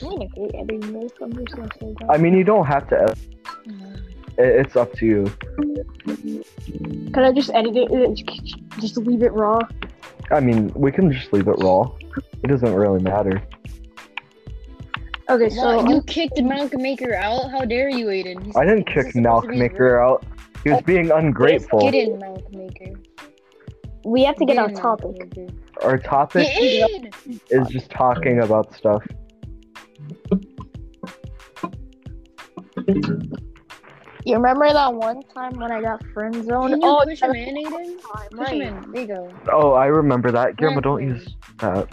gonna 0.00 0.26
hate 0.34 0.54
editing 0.54 1.00
this. 1.00 1.12
I'm 1.20 1.32
just 1.34 1.54
gonna 1.54 1.68
say 1.80 1.94
that. 2.00 2.10
I 2.10 2.16
mean, 2.18 2.34
you 2.34 2.42
don't 2.44 2.66
have 2.66 2.88
to. 2.88 3.02
Edit. 3.02 3.18
Mm. 3.68 4.07
It, 4.38 4.66
it's 4.66 4.76
up 4.76 4.92
to 4.94 5.06
you. 5.06 5.24
Can 7.12 7.24
I 7.24 7.32
just 7.32 7.50
edit 7.54 7.74
it? 7.76 8.20
Just 8.80 8.96
leave 8.98 9.22
it 9.22 9.32
raw. 9.32 9.60
I 10.30 10.40
mean, 10.40 10.72
we 10.74 10.92
can 10.92 11.12
just 11.12 11.32
leave 11.32 11.48
it 11.48 11.56
raw. 11.58 11.90
It 12.42 12.46
doesn't 12.48 12.74
really 12.74 13.02
matter. 13.02 13.42
Okay, 15.30 15.50
so 15.50 15.76
What? 15.82 15.90
You 15.90 16.02
kicked 16.02 16.40
Malcolm 16.40 16.80
Maker 16.82 17.14
out? 17.14 17.50
How 17.50 17.64
dare 17.64 17.90
you, 17.90 18.06
Aiden? 18.06 18.42
He's- 18.44 18.56
I 18.56 18.64
didn't 18.64 18.84
kick 18.86 18.96
supposed 18.96 19.14
to 19.14 19.20
Malcolm 19.20 19.58
Maker 19.58 20.00
out. 20.00 20.24
He 20.64 20.70
was 20.70 20.80
being 20.82 21.10
ungrateful. 21.10 21.80
Get 21.80 21.94
in, 21.94 22.18
Malcolm 22.18 22.44
Maker. 22.58 23.00
we 24.04 24.24
have 24.24 24.36
to 24.36 24.46
get 24.46 24.54
Get 24.54 24.64
on 24.64 24.72
topic. 24.74 25.36
Maker. 25.36 25.52
Our 25.82 25.98
topic 25.98 26.46
is 27.50 27.68
just 27.68 27.90
talking 27.90 28.40
about 28.40 28.74
stuff. 28.74 29.02
You 34.24 34.34
remember 34.34 34.72
that 34.72 34.92
one 34.94 35.22
time 35.34 35.58
when 35.58 35.70
I 35.70 35.80
got 35.80 36.04
friend 36.12 36.34
zoned? 36.44 36.80
Oh, 36.82 37.02
push 37.04 37.20
him 37.22 37.34
in, 37.34 37.64
Aiden? 37.64 38.00
Push 38.00 38.32
him 38.32 38.38
right. 38.38 38.60
in. 38.60 38.92
There 38.92 39.02
you 39.02 39.06
go. 39.06 39.32
Oh, 39.52 39.72
I 39.72 39.86
remember 39.86 40.30
that. 40.32 40.56
Guillermo, 40.56 40.80
don't 40.80 41.02
use 41.02 41.34
that. 41.58 41.88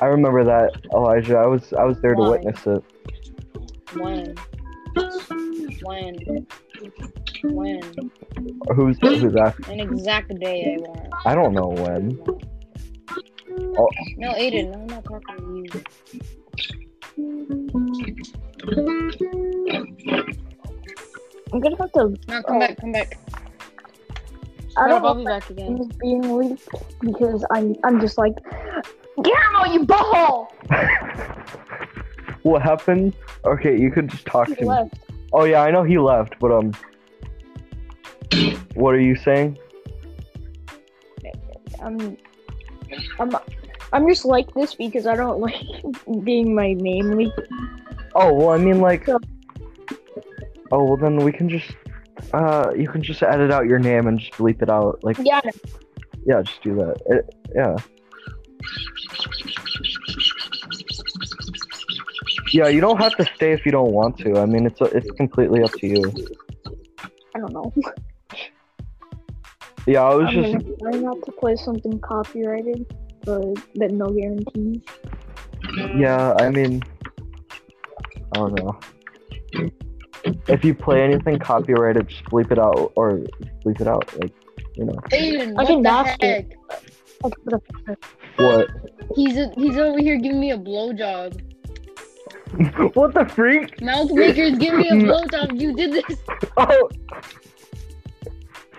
I 0.00 0.06
remember 0.06 0.44
that, 0.44 0.72
Elijah. 0.94 1.36
I 1.36 1.46
was 1.46 1.72
I 1.74 1.84
was 1.84 2.00
there 2.00 2.14
to 2.14 2.20
Why? 2.20 2.30
witness 2.30 2.66
it. 2.66 2.82
When? 3.94 4.34
When? 5.82 6.46
When? 7.42 8.10
Who's 8.74 8.98
who's 9.00 9.36
asking? 9.36 9.80
An 9.80 9.80
exact 9.80 10.34
day 10.40 10.74
I 10.74 10.80
want. 10.80 11.08
I 11.26 11.34
don't 11.34 11.52
know 11.52 11.68
when. 11.68 12.18
Oh. 13.78 13.88
No, 14.16 14.32
Aiden, 14.32 14.74
I'm 14.74 14.86
not 14.86 15.04
talking 15.04 15.36
to 15.36 15.82
you. 20.26 20.36
I'm 21.52 21.60
gonna 21.60 21.76
have 21.78 21.92
to. 21.92 22.14
No, 22.28 22.42
come 22.42 22.56
Oh. 22.56 22.60
back, 22.60 22.80
come 22.80 22.92
back. 22.92 23.18
I 24.76 24.88
don't 24.88 25.04
I'll 25.04 25.14
know 25.14 25.20
be 25.20 25.26
back 25.26 25.50
again. 25.50 25.76
things 25.78 25.96
being 25.96 26.36
leaked 26.36 26.68
because 27.00 27.44
I'm 27.50 27.74
I'm 27.84 28.00
just 28.00 28.16
like, 28.18 28.34
Guillermo, 29.22 29.72
you 29.72 29.84
butthole. 29.84 30.48
what 32.42 32.62
happened? 32.62 33.14
Okay, 33.44 33.76
you 33.78 33.90
could 33.90 34.08
just 34.08 34.24
talk 34.26 34.48
He 34.48 34.54
to 34.56 34.64
me. 34.64 34.90
Oh 35.32 35.44
yeah, 35.44 35.62
I 35.62 35.70
know 35.70 35.82
he 35.82 35.98
left, 35.98 36.36
but 36.40 36.52
um, 36.52 36.72
what 38.74 38.94
are 38.94 39.00
you 39.00 39.16
saying? 39.16 39.58
I'm, 41.82 42.16
I'm, 43.18 43.30
I'm 43.92 44.08
just 44.08 44.24
like 44.24 44.52
this 44.54 44.74
because 44.74 45.06
I 45.06 45.16
don't 45.16 45.40
like 45.46 45.64
being 46.24 46.54
my 46.54 46.74
name 46.74 47.16
leaked. 47.16 47.40
Oh 48.14 48.32
well, 48.34 48.50
I 48.50 48.58
mean 48.58 48.80
like. 48.80 49.06
So- 49.06 49.18
Oh 50.72 50.84
well, 50.84 50.96
then 50.96 51.16
we 51.16 51.32
can 51.32 51.48
just. 51.48 51.70
Uh, 52.34 52.70
you 52.76 52.86
can 52.86 53.02
just 53.02 53.22
edit 53.22 53.50
out 53.50 53.66
your 53.66 53.78
name 53.78 54.06
and 54.06 54.18
just 54.18 54.32
bleep 54.32 54.60
it 54.60 54.68
out. 54.68 55.02
Like, 55.02 55.16
Yeah, 55.22 55.40
yeah, 56.26 56.42
just 56.42 56.62
do 56.62 56.74
that. 56.76 57.00
It, 57.06 57.34
yeah. 57.54 57.76
Yeah, 62.52 62.68
you 62.68 62.80
don't 62.80 62.98
have 62.98 63.16
to 63.16 63.24
stay 63.36 63.52
if 63.52 63.64
you 63.64 63.72
don't 63.72 63.92
want 63.92 64.18
to. 64.18 64.38
I 64.38 64.44
mean, 64.44 64.66
it's 64.66 64.80
it's 64.80 65.10
completely 65.12 65.62
up 65.62 65.72
to 65.72 65.86
you. 65.86 66.12
I 67.34 67.38
don't 67.38 67.52
know. 67.52 67.72
Yeah, 69.86 70.02
I 70.02 70.14
was 70.14 70.28
I'm 70.28 70.42
just 70.42 70.78
gonna 70.78 71.00
not 71.00 71.22
to 71.24 71.32
play 71.32 71.56
something 71.56 71.98
copyrighted, 72.00 72.86
but 73.24 73.54
but 73.76 73.90
no 73.90 74.10
guarantees. 74.10 74.82
Yeah, 75.96 76.34
I 76.38 76.50
mean, 76.50 76.82
I 78.32 78.38
don't 78.38 78.54
know. 78.54 78.78
If 80.52 80.64
you 80.64 80.74
play 80.74 81.02
anything 81.02 81.38
copyrighted, 81.38 82.08
just 82.08 82.24
bleep 82.24 82.50
it 82.50 82.58
out 82.58 82.92
or 82.96 83.20
bleep 83.64 83.80
it 83.80 83.86
out. 83.86 84.12
Like, 84.20 84.32
you 84.74 84.84
know, 84.84 84.94
Aiden, 85.12 85.54
I 85.58 85.64
can 85.64 85.82
the 85.82 86.02
heck? 86.04 86.22
it. 86.22 86.56
Like, 87.22 87.34
for 87.44 87.60
the- 87.86 87.96
what? 88.36 88.68
He's 89.14 89.36
a, 89.36 89.52
he's 89.56 89.76
over 89.76 89.98
here 89.98 90.16
giving 90.16 90.40
me 90.40 90.52
a 90.52 90.58
blowjob. 90.58 91.40
what 92.94 93.14
the 93.14 93.26
freak? 93.26 93.80
Malcolm 93.80 94.16
Maker's 94.16 94.58
giving 94.58 94.80
me 94.80 94.88
a 94.88 94.92
blowjob. 94.94 95.60
You 95.60 95.74
did 95.74 95.92
this. 95.92 96.18
Oh, 96.56 96.88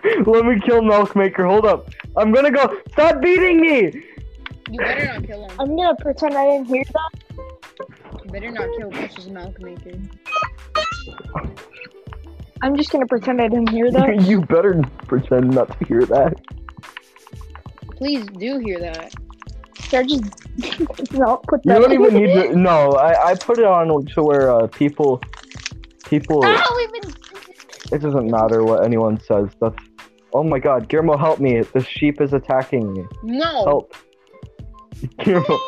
let 0.03 0.45
me 0.45 0.59
kill 0.65 0.81
Milkmaker. 0.81 1.45
Hold 1.47 1.65
up. 1.65 1.89
I'm 2.17 2.31
gonna 2.31 2.51
go. 2.51 2.79
Stop 2.91 3.21
beating 3.21 3.61
me. 3.61 4.03
You 4.69 4.79
better 4.79 5.05
not 5.05 5.23
kill 5.23 5.47
him. 5.47 5.59
I'm 5.59 5.75
gonna 5.75 5.95
pretend 5.95 6.33
I 6.35 6.45
didn't 6.45 6.67
hear 6.67 6.83
that. 6.83 7.09
You 8.25 8.31
better 8.31 8.51
not 8.51 8.67
kill 8.77 8.89
Precious 8.89 9.27
Malcolm 9.27 9.63
Maker. 9.63 9.91
I'm 12.61 12.75
just 12.77 12.91
gonna 12.91 13.07
pretend 13.07 13.41
I 13.41 13.47
didn't 13.47 13.69
hear 13.69 13.89
that. 13.91 14.21
you 14.27 14.41
better 14.41 14.81
pretend 15.07 15.51
not 15.51 15.79
to 15.79 15.85
hear 15.85 16.05
that. 16.05 16.33
Please 17.95 18.25
do 18.37 18.59
hear 18.59 18.79
that. 18.79 19.13
Should 19.79 19.99
I 19.99 20.03
just 20.03 21.11
no 21.13 21.37
put 21.47 21.63
that? 21.63 21.75
You 21.75 21.81
don't 21.81 21.93
even 21.93 22.13
need 22.13 22.33
to. 22.33 22.55
No, 22.55 22.91
I, 22.91 23.31
I 23.31 23.35
put 23.35 23.59
it 23.59 23.65
on 23.65 24.05
to 24.05 24.23
where 24.23 24.51
uh, 24.51 24.67
people, 24.67 25.21
people. 26.05 26.41
Ow, 26.45 26.87
even. 26.89 27.13
It 27.91 28.01
doesn't 28.01 28.29
matter 28.29 28.63
what 28.63 28.83
anyone 28.83 29.19
says. 29.19 29.49
That's. 29.59 29.77
Oh 30.33 30.43
my 30.43 30.59
God, 30.59 30.87
Guillermo, 30.87 31.17
help 31.17 31.39
me! 31.39 31.61
The 31.61 31.83
sheep 31.83 32.21
is 32.21 32.31
attacking 32.31 32.93
me. 32.93 33.03
No. 33.21 33.65
Help, 33.65 33.95
Guillermo, 35.19 35.59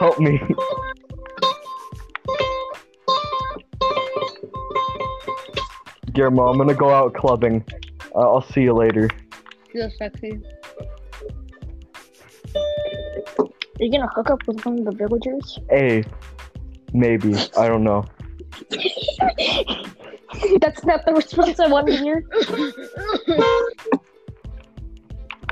help 0.00 0.18
me! 0.18 0.40
Guillermo, 6.16 6.48
I'm 6.48 6.56
gonna 6.56 6.72
go 6.74 6.88
out 6.94 7.12
clubbing. 7.12 7.62
Uh, 8.14 8.20
I'll 8.20 8.40
see 8.40 8.62
you 8.62 8.72
later. 8.72 9.10
Feel 9.70 9.90
sexy. 9.98 10.40
Are 13.38 13.44
you 13.78 13.92
gonna 13.92 14.08
hook 14.14 14.30
up 14.30 14.40
with 14.48 14.64
one 14.64 14.78
of 14.78 14.86
the 14.86 14.92
villagers? 14.92 15.58
A. 15.70 16.02
Maybe. 16.94 17.34
I 17.58 17.68
don't 17.68 17.84
know. 17.84 18.06
That's 20.62 20.82
not 20.86 21.04
the 21.04 21.12
response 21.14 21.60
I 21.60 21.66
wanted 21.66 21.98
to 21.98 22.02
hear. 22.02 22.24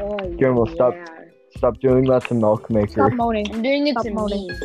oh, 0.01 0.19
Guillermo, 0.39 0.65
stop. 0.65 0.95
yeah. 0.95 1.05
Stop 1.59 1.79
doing 1.81 2.05
that 2.07 2.25
to 2.29 2.35
Milk 2.35 2.71
Maker. 2.71 2.91
Stop 2.91 3.13
moaning. 3.13 3.47
I'm 3.55 3.61
doing 3.61 3.87
it 3.89 3.93
Stop 3.93 4.05
to 4.05 4.11
moaning. 4.13 4.49
me. 4.49 4.59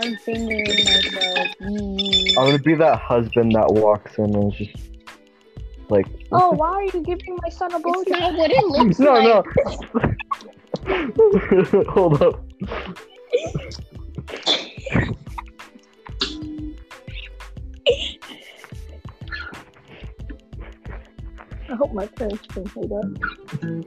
I'm 0.00 0.16
fingering 0.16 0.64
myself. 0.66 1.48
Mm. 1.60 2.28
I'm 2.30 2.34
gonna 2.34 2.58
be 2.58 2.74
that 2.74 2.98
husband 2.98 3.52
that 3.52 3.70
walks 3.70 4.16
in 4.16 4.34
and 4.34 4.52
is 4.52 4.58
just 4.58 4.76
like. 5.90 6.06
Oh, 6.32 6.52
why 6.52 6.68
are 6.68 6.84
you 6.84 7.02
giving 7.02 7.36
my 7.42 7.48
son 7.50 7.72
a 7.72 7.76
It's 7.76 7.84
blowjob? 7.84 8.20
not 8.20 8.34
what 8.36 8.50
it 8.52 8.64
looks 8.66 8.98
no, 9.00 9.14
like. 9.14 9.44
no. 10.86 11.84
Hold 11.92 12.22
up. 12.22 12.44
I 21.68 21.74
hope 21.74 21.92
my 21.92 22.06
parents 22.06 22.46
can 22.48 22.66
say 22.66 22.80
that. 22.80 23.84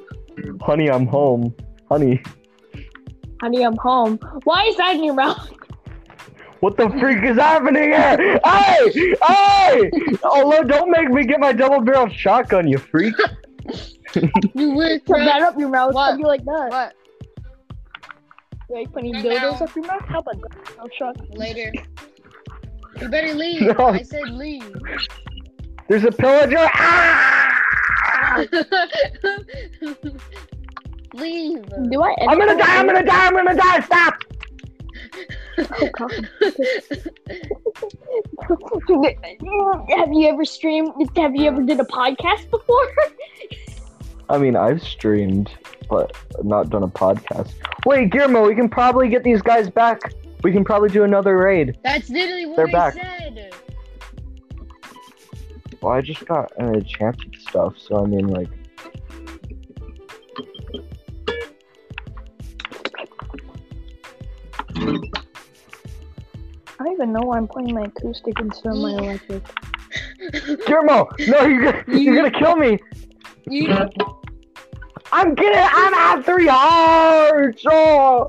Honey, 0.62 0.90
I'm 0.90 1.08
home. 1.08 1.56
Honey, 1.90 2.22
Honey, 3.42 3.64
I'm 3.66 3.76
home. 3.78 4.20
Why 4.46 4.64
is 4.66 4.78
that 4.78 4.96
in 4.96 5.04
your 5.04 5.16
mouth? 5.16 5.52
What 6.64 6.78
the 6.78 6.90
freak 6.92 7.22
is 7.26 7.36
happening 7.36 7.92
here? 7.92 8.40
Hey! 8.46 8.90
Hey! 9.22 9.92
Oh, 10.24 10.48
look, 10.48 10.70
don't 10.70 10.90
make 10.90 11.10
me 11.10 11.26
get 11.26 11.42
my 11.42 11.52
double 11.52 11.82
barrel 11.82 12.08
shotgun, 12.08 12.68
you 12.70 12.78
freak. 12.78 13.14
You 14.54 14.74
would 14.74 15.04
Put 15.06 15.18
that 15.20 15.42
up 15.42 15.58
your 15.58 15.70
mouth. 15.70 15.96
What? 15.96 16.12
How 16.12 16.16
do 16.16 16.20
you 16.20 16.28
like 16.28 16.46
that? 16.46 16.70
What? 16.70 16.94
Like 18.70 18.94
putting 18.94 19.12
Not 19.14 19.26
dildos 19.26 19.60
now. 19.60 19.66
up 19.66 19.76
your 19.76 19.86
mouth? 19.88 20.06
How 20.06 20.20
about 20.20 20.40
that? 20.40 20.52
Oh, 20.80 20.88
shut. 20.96 21.36
Later. 21.36 21.74
You 23.02 23.10
better 23.10 23.34
leave. 23.34 23.62
No. 23.78 23.88
I 23.88 24.04
said 24.04 24.30
leave. 24.30 24.72
There's 25.88 26.04
a 26.04 26.12
pillager. 26.12 26.70
Ah! 26.76 27.60
leave. 31.16 31.66
Do 31.90 32.04
I? 32.04 32.16
I'm 32.30 32.38
gonna 32.38 32.56
die, 32.56 32.78
I'm 32.78 32.86
gonna 32.86 33.04
die, 33.04 33.28
I'm 33.28 33.34
gonna 33.34 33.56
die, 33.56 33.80
stop! 33.80 34.14
Oh, 35.58 35.90
God. 35.98 36.12
have 39.98 40.12
you 40.14 40.28
ever 40.28 40.46
streamed? 40.46 40.92
Have 41.16 41.36
you 41.36 41.46
ever 41.48 41.62
did 41.64 41.80
a 41.80 41.84
podcast 41.86 42.50
before? 42.50 42.88
I 44.30 44.38
mean, 44.38 44.56
I've 44.56 44.82
streamed, 44.82 45.52
but 45.90 46.16
not 46.44 46.70
done 46.70 46.84
a 46.84 46.88
podcast. 46.88 47.54
Wait, 47.86 48.10
Guillermo, 48.12 48.48
we 48.48 48.56
can 48.56 48.70
probably 48.70 49.10
get 49.10 49.24
these 49.24 49.42
guys 49.42 49.70
back. 49.70 50.00
We 50.44 50.52
can 50.52 50.64
probably 50.64 50.90
do 50.90 51.04
another 51.04 51.38
raid. 51.38 51.78
That's 51.84 52.10
literally 52.10 52.46
what 52.46 52.58
They're 52.58 52.68
I 52.70 52.72
back. 52.72 52.94
said. 52.94 53.54
Well, 55.82 55.94
I 55.94 56.02
just 56.02 56.26
got 56.26 56.52
an 56.58 56.76
enchanted 56.76 57.36
stuff, 57.42 57.78
so 57.78 58.02
I 58.04 58.06
mean, 58.08 58.28
like, 58.28 58.48
I 64.84 66.84
don't 66.84 66.92
even 66.94 67.14
know 67.14 67.22
why 67.22 67.38
I'm 67.38 67.48
playing 67.48 67.74
my 67.74 67.84
acoustic 67.84 68.38
instead 68.40 68.74
of 68.74 68.78
my 68.80 68.92
electric. 68.98 69.44
Guillermo, 70.66 71.08
no, 71.28 71.42
you're 71.46 71.72
gonna, 71.72 71.84
you're 71.88 72.16
gonna 72.16 72.32
kill 72.32 72.56
me. 72.56 72.80
You, 73.46 73.72
I'm 75.12 75.36
getting, 75.36 75.60
I'm 75.60 75.94
at 75.94 76.24
three 76.26 76.48
hearts. 76.48 77.64
Oh. 77.70 78.28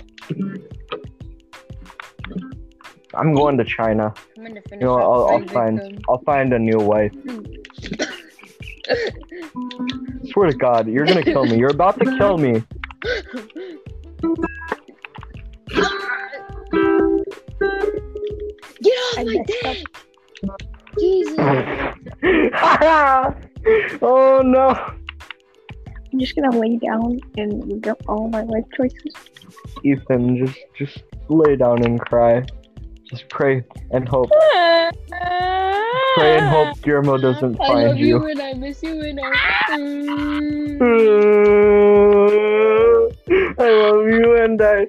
I'm 3.14 3.32
going 3.34 3.56
to 3.58 3.64
China. 3.64 4.12
I'm 4.36 4.44
gonna 4.44 4.60
finish 4.62 4.80
You 4.82 4.86
know, 4.86 4.98
up 4.98 5.02
I'll, 5.02 5.26
I'll 5.28 5.38
my 5.40 5.46
find, 5.46 5.80
victim. 5.80 6.02
I'll 6.08 6.22
find 6.24 6.52
a 6.52 6.58
new 6.58 6.78
wife. 6.78 7.12
Swear 10.30 10.50
to 10.50 10.56
God, 10.56 10.88
you're 10.88 11.06
gonna 11.06 11.22
kill 11.22 11.46
me. 11.46 11.56
You're 11.58 11.70
about 11.70 11.98
to 12.00 12.04
kill 12.16 12.38
me. 12.38 12.62
Get 18.82 18.98
off 18.98 19.18
I 19.18 19.24
my 19.24 19.34
messed 19.34 19.66
up. 19.66 19.76
dick! 19.76 19.88
Jesus. 20.98 21.38
oh 24.02 24.42
no. 24.44 24.68
I'm 26.12 26.18
just 26.20 26.34
gonna 26.36 26.56
lay 26.58 26.76
down 26.76 27.18
and 27.36 27.72
regret 27.72 27.96
all 28.08 28.28
my 28.28 28.42
life 28.42 28.64
choices. 28.76 29.14
Ethan, 29.82 30.46
just 30.46 30.58
just 30.78 31.02
lay 31.28 31.56
down 31.56 31.82
and 31.84 32.00
cry. 32.00 32.44
Just 33.04 33.28
pray 33.28 33.62
and 33.90 34.08
hope. 34.08 34.30
Pray 36.14 36.36
and 36.38 36.48
hope 36.48 36.80
Guillermo 36.82 37.18
doesn't 37.18 37.60
I 37.60 37.68
love 37.68 37.82
find 37.82 37.98
you. 37.98 38.06
you. 38.06 38.26
and 38.26 38.40
I 38.40 38.54
miss 38.54 38.82
you 38.82 39.02
and 39.02 39.20
I. 39.22 39.30
I 43.56 43.70
love 43.70 44.06
you 44.08 44.36
and 44.36 44.60
I. 44.60 44.86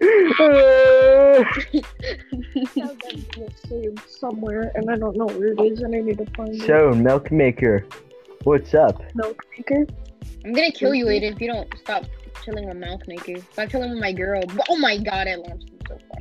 saved 3.68 4.10
somewhere, 4.10 4.72
and 4.76 4.90
I 4.90 4.96
don't 4.96 5.16
know 5.16 5.26
where 5.26 5.50
it 5.50 5.60
is, 5.62 5.82
and 5.82 5.96
I 5.96 6.00
need 6.00 6.18
to 6.18 6.26
find 6.32 6.56
it. 6.56 6.66
so, 6.66 6.92
Milk 6.92 7.32
Maker, 7.32 7.86
what's 8.44 8.74
up? 8.74 9.02
Milk 9.14 9.44
maker. 9.58 9.86
I'm 10.44 10.54
gonna 10.54 10.72
kill 10.72 10.96
you, 10.96 11.06
Aiden, 11.06 11.34
if 11.34 11.42
you 11.42 11.48
don't 11.48 11.72
stop 11.78 12.06
chilling 12.44 12.68
with 12.68 12.78
Mouth 12.78 13.02
Maker. 13.08 13.42
Stop 13.54 13.70
chilling 13.70 13.92
with 13.92 14.00
my 14.00 14.12
girl. 14.12 14.42
Oh 14.70 14.78
my 14.78 14.98
god, 14.98 15.28
I 15.28 15.36
launched 15.36 15.70
him 15.70 15.80
so 15.88 15.98
far. 16.08 16.20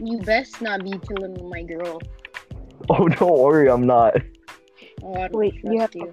You 0.00 0.18
best 0.18 0.60
not 0.60 0.82
be 0.82 0.92
chilling 1.06 1.34
with 1.34 1.44
my 1.44 1.62
girl. 1.62 2.00
Oh, 2.90 3.08
don't 3.08 3.38
worry, 3.38 3.70
I'm 3.70 3.86
not. 3.86 4.16
Oh, 5.02 5.14
I 5.14 5.28
don't 5.28 5.32
Wait, 5.32 5.54
you 5.64 5.80
have- 5.80 5.94
you. 5.94 6.12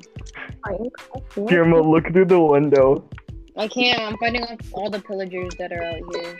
Minecraft. 0.66 1.48
Guillermo, 1.48 1.84
look 1.84 2.08
through 2.12 2.26
the 2.26 2.40
window. 2.40 3.08
I 3.56 3.68
can't. 3.68 4.00
I'm 4.00 4.18
fighting 4.18 4.44
off 4.44 4.58
all 4.74 4.90
the 4.90 5.00
pillagers 5.00 5.54
that 5.58 5.72
are 5.72 5.84
out 5.84 6.02
here. 6.16 6.40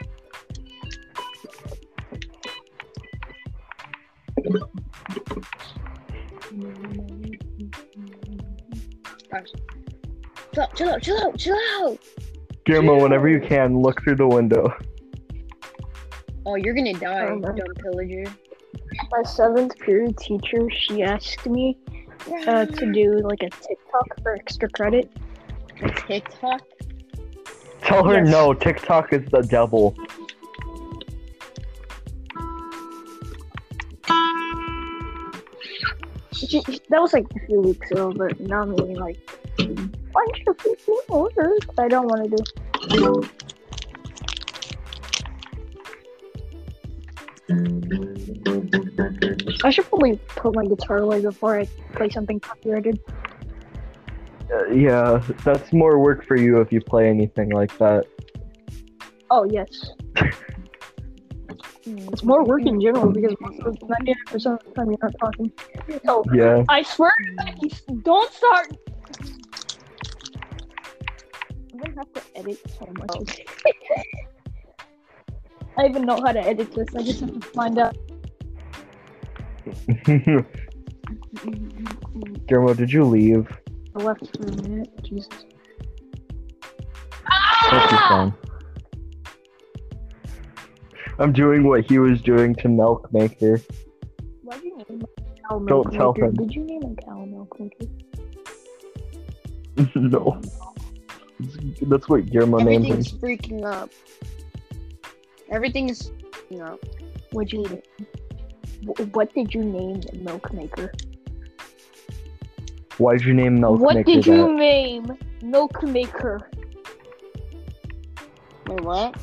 Gosh. 9.32 9.48
Chill 10.54 10.64
out, 10.64 10.76
chill 10.76 10.90
out, 10.90 11.02
chill 11.02 11.18
out, 11.24 11.38
chill 11.38 11.58
out! 11.82 12.00
Guillermo, 12.66 13.02
whenever 13.04 13.30
you 13.30 13.40
can, 13.40 13.80
look 13.80 14.02
through 14.04 14.16
the 14.16 14.28
window. 14.28 14.74
Oh, 16.46 16.56
you're 16.56 16.74
gonna 16.74 16.94
die, 16.94 17.28
Oh, 17.30 17.40
dumb 17.40 17.56
pillager. 17.76 18.26
My 19.12 19.24
seventh 19.24 19.78
period 19.80 20.18
teacher, 20.18 20.70
she 20.72 21.04
asked 21.04 21.46
me 21.46 21.78
uh, 22.48 22.66
to 22.66 22.92
do 22.92 23.20
like 23.20 23.42
a 23.44 23.50
TikTok 23.50 24.22
for 24.22 24.36
extra 24.36 24.70
credit. 24.70 25.12
TikTok? 26.08 26.62
Tell 27.82 28.04
her 28.04 28.24
Yes. 28.24 28.30
no, 28.30 28.54
TikTok 28.54 29.14
is 29.14 29.26
the 29.32 29.42
devil. 29.42 29.96
She, 36.34 36.62
that 36.90 37.02
was 37.02 37.14
like 37.14 37.26
a 37.36 37.46
few 37.48 37.62
weeks 37.62 37.92
ago, 37.92 38.14
but 38.16 38.40
now 38.40 38.62
I'm 38.62 38.76
getting 38.76 38.96
like 38.96 39.20
bunch 40.14 40.44
of 40.48 40.58
people 40.58 40.98
orders 41.10 41.60
I 41.78 41.88
don't 41.88 42.08
want 42.08 42.30
to 42.30 42.38
do. 42.38 43.30
I 49.70 49.72
should 49.72 49.86
probably 49.86 50.18
put 50.30 50.56
my 50.56 50.66
guitar 50.66 50.98
away 50.98 51.22
before 51.22 51.60
I 51.60 51.66
play 51.94 52.10
something 52.10 52.40
copyrighted. 52.40 53.00
Uh, 54.52 54.66
yeah, 54.70 55.22
that's 55.44 55.72
more 55.72 56.00
work 56.00 56.26
for 56.26 56.36
you 56.36 56.60
if 56.60 56.74
you 56.74 56.82
play 56.82 57.08
anything 57.08 57.52
like 57.52 57.78
that. 57.78 58.08
Oh 59.30 59.44
yes, 59.44 59.92
it's 61.86 62.24
more 62.24 62.44
work 62.44 62.64
in 62.66 62.82
general 62.82 63.12
because 63.12 63.36
ninety 63.88 64.16
nine 64.16 64.26
percent 64.26 64.60
of 64.60 64.66
the 64.66 64.72
time 64.74 64.90
you're 64.90 64.98
not 65.04 65.14
talking. 65.20 65.52
So 66.04 66.24
Yeah. 66.34 66.64
I 66.68 66.82
swear, 66.82 67.12
you 67.62 67.70
don't 68.02 68.34
start. 68.34 68.76
I'm 71.72 71.80
gonna 71.80 71.96
have 71.96 72.12
to 72.14 72.22
edit 72.36 72.58
so 72.72 72.88
much. 72.98 73.42
I 75.78 75.86
even 75.86 76.08
know 76.08 76.16
how 76.16 76.32
to 76.32 76.42
edit 76.42 76.74
this. 76.74 76.88
I 76.96 77.04
just 77.04 77.20
have 77.20 77.40
to 77.40 77.48
find 77.50 77.78
out. 77.78 77.96
Guillermo, 82.48 82.74
did 82.74 82.92
you 82.92 83.04
leave? 83.04 83.48
I 83.96 84.00
left 84.04 84.38
for 84.38 84.44
a 84.48 84.52
minute. 84.62 84.90
Jesus. 85.04 85.30
Hope 87.26 87.90
he's 87.90 88.00
fine. 88.00 88.34
I'm 91.20 91.34
doing 91.34 91.64
what 91.68 91.86
he 91.86 92.00
was 92.00 92.22
doing 92.22 92.56
to 92.56 92.70
Milk 92.70 93.12
Maker. 93.12 93.62
Why'd 94.44 94.64
you 94.64 94.78
name 94.78 95.02
a 95.02 95.42
cow 95.50 95.60
Don't 95.60 95.66
milk 95.66 95.92
tell 95.92 96.14
maker? 96.14 96.26
him. 96.28 96.36
Did 96.36 96.56
you 96.56 96.64
name 96.64 96.84
a 96.84 97.02
cow 97.02 97.26
milk 97.26 97.60
maker? 97.60 97.86
no. 99.96 100.42
That's 101.82 102.08
what 102.10 102.26
Guillermo 102.26 102.60
named 102.60 102.86
him. 102.86 102.92
Everything's 102.94 103.12
freaking 103.14 103.66
up. 103.66 103.90
Everything 105.52 105.90
is 105.90 106.12
freaking 106.32 106.62
up. 106.66 106.80
What'd 107.32 107.52
you 107.54 107.66
wh- 107.66 108.04
What 108.84 109.34
did 109.34 109.54
you 109.54 109.64
name 109.64 110.02
the 110.02 110.18
milk 110.20 110.54
maker? 110.54 110.92
Why 112.98 113.14
did 113.18 113.26
you 113.26 113.34
name 113.34 113.60
Milk 113.60 113.80
what 113.80 113.96
Maker 113.96 114.12
did 114.12 114.26
you 114.26 114.48
that? 114.48 114.52
name 114.54 115.18
milk 115.42 115.84
maker? 115.84 116.50
Wait, 118.68 118.82
what? 118.82 119.16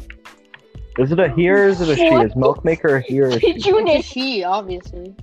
Is 0.99 1.13
it 1.13 1.21
a 1.21 1.29
he 1.29 1.51
or 1.51 1.67
is 1.69 1.81
it 1.83 1.89
a 1.91 1.97
she? 1.97 2.09
What? 2.11 2.27
Is 2.27 2.35
Milk 2.37 2.65
Maker 2.65 2.97
a 2.97 3.01
he 3.03 3.21
or 3.21 3.29
a 3.29 3.33
she? 3.41 3.53
Did 3.53 3.67
you 3.67 3.79
It's 3.79 3.91
a 3.91 3.93
name? 3.93 4.03
she, 4.03 4.45
obviously. 4.45 5.15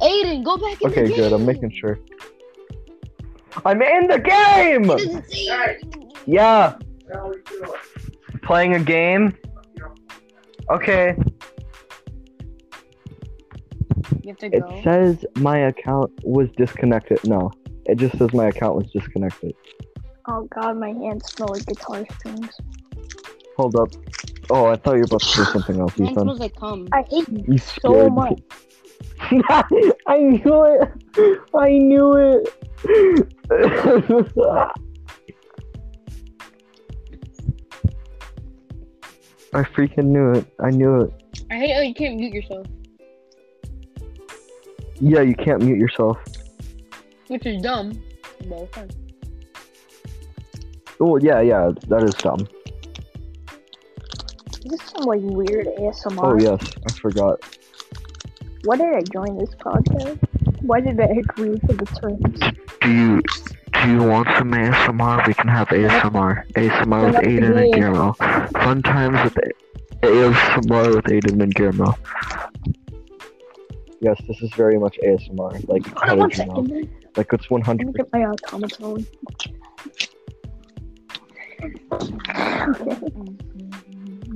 Aiden, 0.00 0.44
go 0.44 0.56
back 0.56 0.80
in 0.80 0.90
Okay, 0.90 1.08
the 1.08 1.14
good. 1.14 1.32
I'm 1.32 1.44
making 1.44 1.70
sure. 1.72 1.98
I'm 3.64 3.82
in 3.82 4.06
the 4.06 4.18
game! 4.18 4.84
It 4.84 4.86
doesn't 4.86 5.30
say 5.30 5.78
Yeah. 6.26 6.78
Playing 8.42 8.74
a 8.74 8.80
game? 8.80 9.36
Okay. 10.70 11.16
You 14.22 14.34
It 14.40 14.60
go. 14.60 14.80
says 14.84 15.24
my 15.36 15.58
account 15.58 16.12
was 16.24 16.48
disconnected. 16.56 17.24
No. 17.24 17.50
It 17.86 17.98
just 17.98 18.16
says 18.18 18.32
my 18.32 18.48
account 18.48 18.76
was 18.76 18.90
disconnected. 18.92 19.54
Oh 20.28 20.46
god, 20.54 20.76
my 20.78 20.90
hands 20.90 21.26
smell 21.32 21.48
like 21.48 21.66
guitar 21.66 22.04
strings. 22.18 22.48
Hold 23.56 23.74
up. 23.76 23.88
Oh, 24.50 24.66
I 24.66 24.76
thought 24.76 24.92
you 24.94 24.98
were 25.00 25.04
about 25.04 25.20
to 25.22 25.44
say 25.44 25.50
something 25.52 25.80
else, 25.80 25.98
Mine 25.98 26.10
Ethan. 26.12 26.22
smells 26.22 26.38
like 26.40 26.54
cum. 26.56 26.88
I 26.92 27.02
hate 27.10 27.28
you 27.28 27.44
You 27.48 27.58
so 27.58 28.08
much. 28.08 28.40
I 29.20 30.18
knew 30.18 30.64
it. 30.64 31.40
I 31.54 31.68
knew 31.78 32.16
it. 32.16 32.54
I 39.54 39.62
freaking 39.64 40.06
knew 40.06 40.32
it. 40.32 40.46
I 40.60 40.70
knew 40.70 41.00
it. 41.02 41.10
I 41.50 41.56
hate 41.56 41.74
how 41.74 41.80
you 41.80 41.94
can't 41.94 42.16
mute 42.16 42.32
yourself, 42.32 42.66
Yeah, 45.04 45.22
you 45.22 45.34
can't 45.34 45.60
mute 45.62 45.78
yourself. 45.78 46.16
which 47.26 47.44
is 47.44 47.60
dumb. 47.60 48.00
Well, 48.46 48.68
fine. 48.72 48.88
Oh, 51.00 51.16
yeah, 51.18 51.40
yeah, 51.40 51.70
that 51.88 52.04
is 52.04 52.14
dumb. 52.14 52.46
This 54.64 54.80
is 54.80 54.88
some 54.90 55.02
like 55.06 55.20
weird 55.22 55.66
ASMR. 55.76 56.22
Oh, 56.22 56.38
yes, 56.38 56.70
I 56.88 56.92
forgot. 56.92 57.40
Why 58.64 58.76
did 58.76 58.94
I 58.94 59.02
join 59.12 59.36
this 59.38 59.50
podcast? 59.56 60.18
Why 60.60 60.80
did 60.80 61.00
I 61.00 61.06
agree 61.06 61.58
to 61.58 61.72
the 61.74 61.86
terms? 62.00 62.54
Do 62.80 62.90
you 62.92 63.22
do 63.72 63.90
you 63.90 64.02
want 64.08 64.28
some 64.38 64.52
ASMR? 64.52 65.26
We 65.26 65.34
can 65.34 65.48
have 65.48 65.66
ASMR. 65.68 66.46
ASMR 66.52 67.06
with 67.06 67.14
Turn 67.14 67.16
up 67.16 67.22
the 67.24 67.28
Aiden 67.28 67.56
and 67.56 67.72
game. 67.72 67.72
Guillermo. 67.72 68.12
Fun 68.62 68.82
times 68.82 69.18
with 69.24 69.36
ASMR 70.02 70.94
with 70.94 71.04
Aiden 71.06 71.42
and 71.42 71.52
Guillermo. 71.52 71.96
Yes, 74.02 74.20
this 74.26 74.42
is 74.42 74.52
very 74.54 74.80
much 74.80 74.98
ASMR. 75.04 75.68
Like, 75.68 75.86
Hold 75.86 76.20
how 76.20 76.26
did 76.26 76.36
you 76.36 76.46
know? 76.46 76.88
Like, 77.16 77.32
it's 77.32 77.48
Let 77.48 77.78
me 77.78 77.84
100%. 77.84 77.94
get 77.94 78.12
my 78.12 78.24
automaton. 78.24 79.06
Okay. 79.30 79.54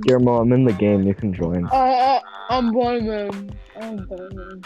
Guillermo, 0.03 0.39
I'm 0.39 0.53
in 0.53 0.63
the 0.63 0.71
game. 0.71 1.03
You 1.03 1.13
can 1.13 1.33
join. 1.33 1.65
Uh, 1.65 2.21
I'm 2.49 2.73
one 2.73 3.09
of. 3.09 3.49
I'm 3.81 3.97
one. 4.07 4.63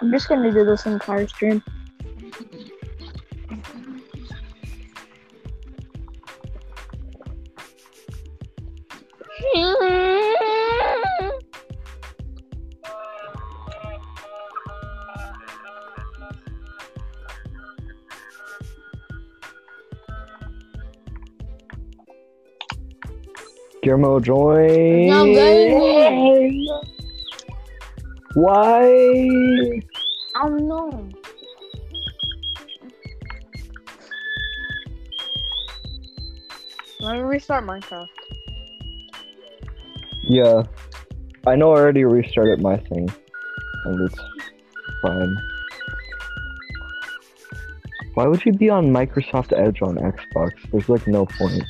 I'm 0.00 0.10
just 0.10 0.28
gonna 0.28 0.50
do 0.50 0.64
this 0.64 0.86
entire 0.86 1.28
stream. 1.28 1.62
Guillermo, 23.82 24.20
join. 24.20 25.08
Now, 25.08 25.24
baby. 25.24 26.68
Why? 28.34 29.82
I 30.36 30.48
don't 30.48 30.68
know. 30.68 31.08
Let 37.00 37.14
me 37.14 37.20
restart 37.22 37.64
Minecraft. 37.64 38.06
Yeah. 40.22 40.62
I 41.46 41.56
know 41.56 41.72
I 41.72 41.78
already 41.78 42.04
restarted 42.04 42.60
my 42.60 42.76
thing. 42.76 43.08
And 43.86 44.00
it's 44.06 44.20
fine. 45.00 45.36
Why 48.14 48.26
would 48.26 48.44
you 48.44 48.52
be 48.52 48.68
on 48.68 48.90
Microsoft 48.90 49.58
Edge 49.58 49.80
on 49.80 49.96
Xbox? 49.96 50.50
There's 50.70 50.90
like 50.90 51.06
no 51.06 51.24
point. 51.24 51.64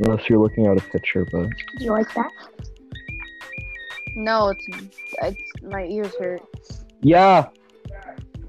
Unless 0.00 0.28
you're 0.28 0.38
looking 0.38 0.66
at 0.66 0.76
a 0.76 0.80
picture, 0.90 1.26
but 1.32 1.48
Do 1.78 1.84
you 1.84 1.90
like 1.92 2.12
that? 2.14 2.30
No, 4.16 4.48
it's 4.48 4.66
it's 5.22 5.40
my 5.62 5.84
ears 5.84 6.12
hurt. 6.18 6.40
yeah. 7.02 7.48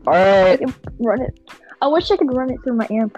All 0.07 0.13
I 0.15 0.57
can 0.57 0.73
run 0.99 1.21
it. 1.21 1.39
I 1.81 1.87
wish 1.87 2.09
I 2.11 2.17
could 2.17 2.33
run 2.33 2.49
it 2.51 2.57
through 2.63 2.75
my 2.75 2.87
amp. 2.89 3.17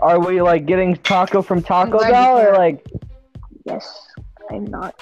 Are 0.00 0.20
we 0.20 0.40
like 0.42 0.66
getting 0.66 0.96
taco 0.96 1.42
from 1.42 1.62
Taco 1.62 1.98
Bell 1.98 2.38
or 2.38 2.52
like 2.54 2.86
Yes, 3.64 4.08
I'm 4.50 4.64
not. 4.66 5.00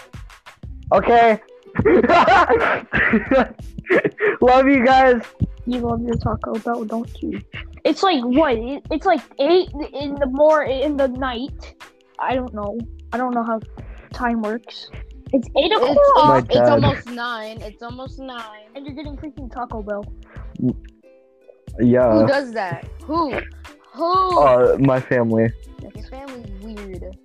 okay? 0.93 1.41
Love 4.41 4.67
you 4.69 4.85
guys. 4.85 5.23
You 5.67 5.81
love 5.81 6.01
your 6.03 6.17
Taco 6.17 6.55
Bell, 6.61 6.85
don't 6.85 7.23
you? 7.23 7.41
It's 7.87 8.03
like 8.03 8.21
what? 8.25 8.57
It's 8.91 9.07
like 9.07 9.21
eight 9.39 9.71
in 9.93 10.17
the 10.17 10.27
more 10.27 10.65
in 10.65 10.97
the 10.97 11.07
night. 11.07 11.77
I 12.19 12.35
don't 12.35 12.53
know. 12.53 12.77
I 13.13 13.17
don't 13.17 13.33
know 13.33 13.45
how 13.45 13.61
time 14.13 14.43
works. 14.43 14.91
It's 15.33 15.49
eight 15.57 15.73
o'clock, 15.73 15.97
My 16.17 16.39
it's, 16.39 16.47
it's 16.49 16.57
dad. 16.57 16.69
almost 16.69 17.07
nine. 17.11 17.63
It's 17.63 17.83
almost 17.85 18.19
nine. 18.19 18.67
and 18.75 18.85
you're 18.85 18.95
getting 18.97 19.17
freaking 19.17 19.53
Taco 19.53 19.83
Bell. 19.83 20.05
Yeah. 21.79 22.13
Who 22.13 22.27
does 22.27 22.51
that? 22.55 22.89
Who? 23.05 23.39
Who? 23.93 24.41
Uh, 24.41 24.77
my 24.81 24.99
family. 24.99 25.53
Your 25.95 26.05
family's 26.07 26.51
weird. 26.63 27.17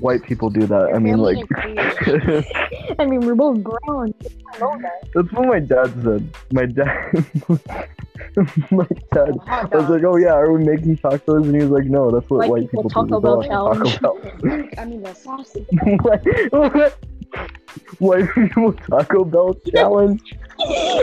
White 0.00 0.22
people 0.22 0.50
do 0.50 0.66
that. 0.66 0.88
Your 0.88 0.96
I 0.96 0.98
mean, 0.98 1.16
like. 1.16 1.38
I 2.98 3.06
mean, 3.06 3.20
we're 3.20 3.34
both 3.34 3.62
brown. 3.62 4.12
I 4.52 4.58
know 4.58 4.76
that. 4.82 5.08
That's 5.14 5.32
what 5.32 5.48
my 5.48 5.60
dad 5.60 5.94
said. 6.04 6.28
My 6.52 6.66
dad. 6.66 7.88
my 8.70 8.86
dad. 9.12 9.30
Oh 9.30 9.38
Hot 9.46 9.74
I 9.74 9.76
was 9.78 9.88
like, 9.90 10.04
oh 10.04 10.16
yeah, 10.16 10.34
are 10.34 10.52
we 10.52 10.64
making 10.64 10.96
tacos? 10.98 11.44
And 11.44 11.54
he 11.54 11.62
was 11.62 11.70
like, 11.70 11.84
no, 11.84 12.10
that's 12.10 12.28
what 12.30 12.40
White 12.40 12.50
white, 12.50 12.70
people 12.70 12.84
people, 12.84 13.06
Taco 13.06 13.20
do. 13.20 13.20
Bell 13.20 13.40
They 13.40 13.48
challenge. 13.48 13.94
Taco 13.94 14.18
Bell. 14.40 14.68
I 14.78 14.84
mean 14.84 15.02
the 15.02 15.14
sausage. 15.14 15.66
what? 16.00 16.22
What? 16.74 16.98
White 17.98 18.28
people 18.34 18.72
Taco 18.72 19.24
Bell 19.24 19.54
challenge? 19.70 20.22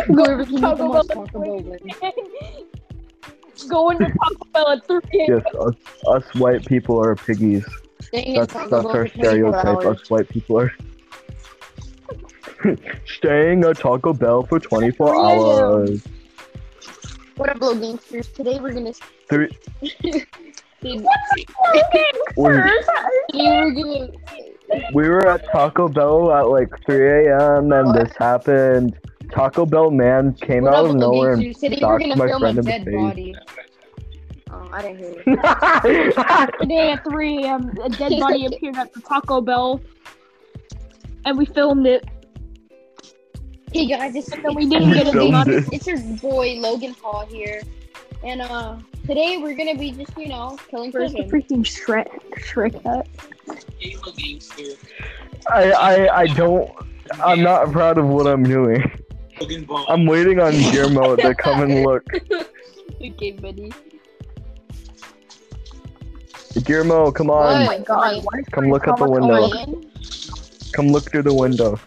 Whoever 0.08 0.46
can 0.46 0.62
Taco 0.62 0.92
Bell. 0.94 1.04
Taco 1.04 1.40
Bell 1.40 1.60
wins. 1.60 1.94
Going 3.70 4.00
to 4.00 4.06
Taco 4.06 4.46
Bell 4.54 4.70
at 4.70 4.88
3 4.88 5.00
a.m. 5.14 5.26
Yes, 5.28 5.56
us, 5.60 5.76
us 6.08 6.36
white 6.36 6.66
people 6.66 7.00
are 7.04 7.16
piggies. 7.16 7.66
Staying 8.02 8.36
That's 8.36 8.54
Taco 8.54 8.70
that's 8.70 8.84
Bell 8.84 8.96
our 8.96 9.08
stereotype. 9.08 9.86
Us 9.86 10.10
white 10.10 10.30
people 10.30 10.60
are 10.60 10.72
staying 13.06 13.64
at 13.64 13.78
Taco 13.78 14.14
Bell 14.14 14.44
for 14.44 14.60
24 14.60 15.16
hours. 15.16 16.04
What 17.36 17.50
up, 17.50 17.60
little 17.62 17.80
gangsters? 17.80 18.28
Today 18.28 18.60
we're 18.60 18.74
gonna. 18.74 18.94
Three. 19.30 19.50
Today 20.02 20.26
We, 20.82 21.02
we're 22.36 23.72
gonna. 23.72 24.08
we 24.94 25.10
were 25.10 25.28
at 25.28 25.46
Taco 25.52 25.88
Bell 25.88 26.32
at 26.32 26.50
like 26.50 26.70
3 26.86 27.28
a.m. 27.28 27.72
and 27.72 27.96
this 27.96 28.12
happened. 28.18 28.98
Taco 29.32 29.66
Bell 29.66 29.90
man 29.90 30.34
came 30.34 30.64
What 30.64 30.74
out 30.76 30.86
of 30.88 30.96
nowhere 30.96 31.34
and 31.34 31.42
gangsters? 31.42 31.62
Today 31.72 31.80
we're 31.82 32.00
socked 32.00 32.04
gonna 32.04 32.16
my 32.18 32.28
film 32.28 32.42
friend 32.42 32.58
a 32.58 32.60
in 32.60 32.66
the 32.66 32.92
face. 32.92 32.96
body. 32.96 33.36
Oh, 34.52 34.70
I 34.72 34.82
didn't 34.84 34.98
hear 34.98 35.24
it. 35.26 36.60
Today 36.62 36.92
at 36.92 37.04
3 37.04 37.44
a.m., 37.46 37.70
a 37.84 37.90
dead 37.90 38.12
body 38.20 38.46
appeared 38.46 38.76
at 38.76 38.94
the 38.94 39.02
Taco 39.02 39.42
Bell, 39.42 39.82
and 41.26 41.36
we 41.38 41.46
filmed 41.46 41.88
it. 41.88 42.06
Hey 43.74 43.88
guys, 43.88 44.16
it's, 44.16 44.32
And 44.32 44.46
then 44.46 44.54
we 44.54 44.66
it's, 44.66 44.72
didn't 44.72 44.94
get 44.94 45.08
a 45.08 45.12
big 45.12 45.34
it's, 45.48 45.70
it's 45.72 45.88
your 45.88 46.00
boy 46.18 46.54
Logan 46.60 46.94
Paul 46.94 47.26
here, 47.26 47.64
and 48.24 48.40
uh, 48.40 48.78
today 49.08 49.38
we're 49.38 49.56
gonna 49.56 49.76
be 49.76 49.90
just 49.90 50.16
you 50.16 50.28
know 50.28 50.60
killing 50.68 50.92
Where's 50.92 51.14
the 51.14 51.24
freaking 51.24 51.64
Shrek, 51.66 52.08
Shrek 52.38 52.80
hat? 52.84 53.08
I, 55.50 55.72
I 55.72 56.20
I 56.20 56.28
don't. 56.28 56.72
I'm 57.24 57.42
not 57.42 57.72
proud 57.72 57.98
of 57.98 58.06
what 58.06 58.28
I'm 58.28 58.44
doing. 58.44 58.84
I'm 59.90 60.06
waiting 60.06 60.40
on 60.40 60.52
Guillermo 60.52 61.16
to 61.16 61.34
come 61.34 61.64
and 61.64 61.84
look. 61.84 62.04
okay, 63.02 63.32
buddy. 63.32 63.72
Guillermo, 66.64 67.12
come 67.12 67.32
on. 67.32 67.64
Oh 67.64 67.66
my 67.66 67.80
god, 67.80 68.24
Come 68.52 68.70
look 68.70 68.88
at 68.88 68.98
the 68.98 69.10
window. 69.10 69.48
Am 69.48 69.58
I 69.58 69.64
in? 69.64 69.92
Come 70.74 70.90
look 70.90 71.10
through 71.10 71.24
the 71.24 71.34
window. 71.34 71.80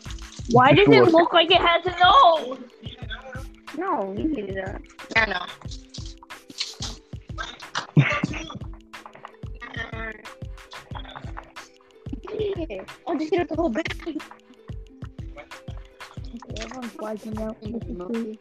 Why 0.51 0.73
does 0.73 0.89
it 0.89 1.05
look. 1.05 1.13
look 1.13 1.33
like 1.33 1.51
it 1.51 1.61
has 1.61 1.85
a 1.87 1.91
nose? 1.99 2.59
No, 3.77 4.15
you 4.17 4.35
can 4.35 4.47
do 4.47 4.55
that. 4.55 4.81
Yeah, 5.15 5.25
no. 5.27 5.47
Yeah. 12.69 12.85
Oh, 13.07 13.19
just 13.19 13.31
get 13.31 13.41
out 13.41 13.49
the 13.49 13.57
whole 13.57 13.69
bag. 13.69 13.87
Okay, 13.99 14.19
everyone's 16.61 16.97
wiping 16.99 17.41
out. 17.43 17.61
This 17.61 17.83
is 17.83 17.97
weird. 17.97 18.39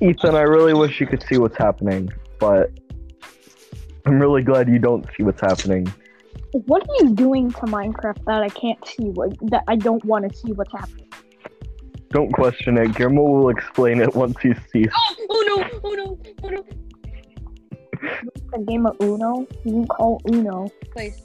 Ethan, 0.00 0.34
I 0.34 0.42
really 0.42 0.74
wish 0.74 1.00
you 1.00 1.06
could 1.06 1.22
see 1.22 1.38
what's 1.38 1.56
happening, 1.56 2.10
but 2.38 2.70
I'm 4.06 4.18
really 4.20 4.42
glad 4.42 4.68
you 4.68 4.78
don't 4.78 5.06
see 5.16 5.22
what's 5.22 5.40
happening. 5.40 5.86
What 6.54 6.88
are 6.88 7.04
you 7.04 7.14
doing 7.14 7.50
to 7.50 7.62
Minecraft 7.62 8.24
that 8.26 8.44
I 8.44 8.48
can't 8.48 8.78
see? 8.86 9.06
What 9.10 9.36
that 9.50 9.64
I 9.66 9.74
don't 9.74 10.04
want 10.04 10.30
to 10.30 10.38
see 10.38 10.52
what's 10.52 10.70
happening? 10.70 11.08
Don't 12.10 12.32
question 12.32 12.78
it. 12.78 12.94
Guillermo 12.94 13.22
will 13.22 13.48
explain 13.48 14.00
it 14.00 14.14
once 14.14 14.38
he 14.40 14.54
sees. 14.72 14.88
Oh, 14.96 15.16
oh 15.30 15.44
no, 15.48 15.80
oh 15.82 15.94
no, 15.94 16.18
oh 16.44 16.48
no. 16.48 16.64
A 18.52 18.58
game 18.60 18.86
of 18.86 18.94
Uno? 19.00 19.48
You 19.64 19.72
can 19.72 19.86
call 19.88 20.20
Uno. 20.30 20.68
Place. 20.92 21.22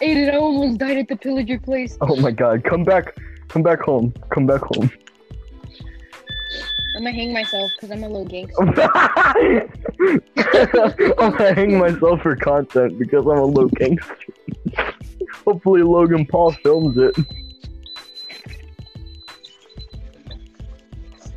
Aiden, 0.00 0.32
I 0.32 0.36
almost 0.38 0.78
died 0.78 0.96
at 0.96 1.08
the 1.08 1.16
pillager 1.16 1.58
place. 1.58 1.98
Oh 2.00 2.16
my 2.16 2.30
god, 2.30 2.64
come 2.64 2.84
back. 2.84 3.14
Come 3.48 3.62
back 3.62 3.82
home. 3.82 4.14
Come 4.30 4.46
back 4.46 4.62
home. 4.62 4.90
I'm 6.96 7.02
gonna 7.02 7.12
hang 7.12 7.32
myself 7.32 7.70
because 7.76 7.90
I'm 7.90 8.04
a 8.04 8.08
little 8.08 8.24
gangster. 8.24 8.62
I'm 11.18 11.32
gonna 11.36 11.54
hang 11.54 11.78
myself 11.78 12.22
for 12.22 12.36
content 12.36 12.98
because 12.98 13.24
I'm 13.26 13.38
a 13.38 13.44
low 13.44 13.68
gangster. 13.68 14.16
Hopefully 15.44 15.82
Logan 15.82 16.24
Paul 16.26 16.52
films 16.52 16.96
it. 16.96 17.14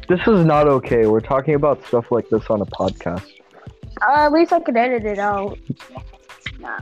This 0.08 0.22
is 0.28 0.46
not 0.46 0.68
okay. 0.68 1.08
We're 1.08 1.20
talking 1.20 1.56
about 1.56 1.84
stuff 1.86 2.12
like 2.12 2.30
this 2.30 2.50
on 2.50 2.62
a 2.62 2.66
podcast. 2.66 3.26
Uh, 4.02 4.28
at 4.28 4.32
least 4.32 4.54
I 4.54 4.60
can 4.60 4.78
edit 4.78 5.06
it 5.06 5.20
out. 5.20 5.58
Nah. 6.60 6.80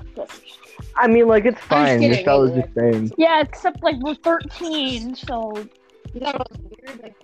I 0.97 1.07
mean, 1.07 1.27
like 1.27 1.45
it's 1.45 1.59
fine. 1.61 1.99
kidding, 2.01 2.15
Just 2.17 2.27
I 2.27 2.35
was 2.35 2.51
Ava. 2.51 2.61
just 2.61 2.73
saying. 2.75 3.11
Yeah, 3.17 3.41
except 3.41 3.81
like 3.83 3.95
we're 3.99 4.15
13, 4.15 5.15
so 5.15 5.53
You 6.13 6.19
thought 6.19 6.35
it 6.35 6.41
was 6.51 6.59
weird? 6.85 7.01
Like, 7.03 7.15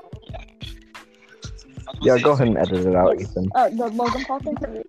Yeah, 2.01 2.17
go 2.19 2.31
ahead 2.31 2.47
and 2.47 2.57
edit 2.57 2.85
it 2.85 2.95
out, 2.95 3.19
Ethan. 3.19 3.49
uh, 3.55 3.69
the 3.69 3.87
Logan 3.89 4.25
Paul 4.25 4.39
thing. 4.39 4.83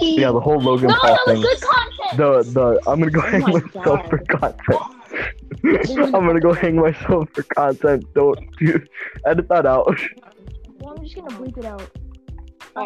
Yeah, 0.00 0.30
the 0.32 0.40
whole 0.40 0.60
Logan 0.60 0.88
No, 0.90 0.96
Paul 1.00 1.18
thing. 1.26 1.40
good 1.42 1.60
content. 1.60 2.16
The 2.16 2.42
the 2.52 2.80
I'm 2.86 3.00
gonna 3.00 3.10
go 3.10 3.20
hang 3.20 3.40
my 3.42 3.52
myself 3.52 3.72
God. 4.00 4.08
for 4.08 4.18
content. 4.18 6.14
I'm 6.14 6.26
gonna 6.26 6.40
go 6.40 6.52
hang 6.52 6.76
myself 6.76 7.28
for 7.34 7.42
content. 7.42 8.04
Don't 8.14 8.38
you 8.60 8.80
edit 9.26 9.48
that 9.48 9.66
out. 9.66 9.86
Well, 10.78 10.94
I'm 10.96 11.02
just 11.04 11.16
gonna 11.16 11.36
bleep 11.36 11.58
it 11.58 11.64
out. 11.64 11.90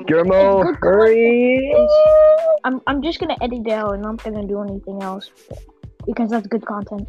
Guillermo, 0.07 0.63
Good 0.63 0.77
hurry! 0.81 1.75
I'm 2.65 2.81
I'm 2.87 3.03
just 3.03 3.19
gonna 3.19 3.37
edit 3.43 3.67
it 3.67 3.73
out, 3.73 3.95
and 3.95 4.07
I'm 4.07 4.13
not 4.17 4.23
gonna 4.25 4.47
do 4.47 4.61
anything 4.63 5.03
else 5.03 5.31
because 6.07 6.31
that's 6.31 6.47
good 6.47 6.65
content. 6.65 7.09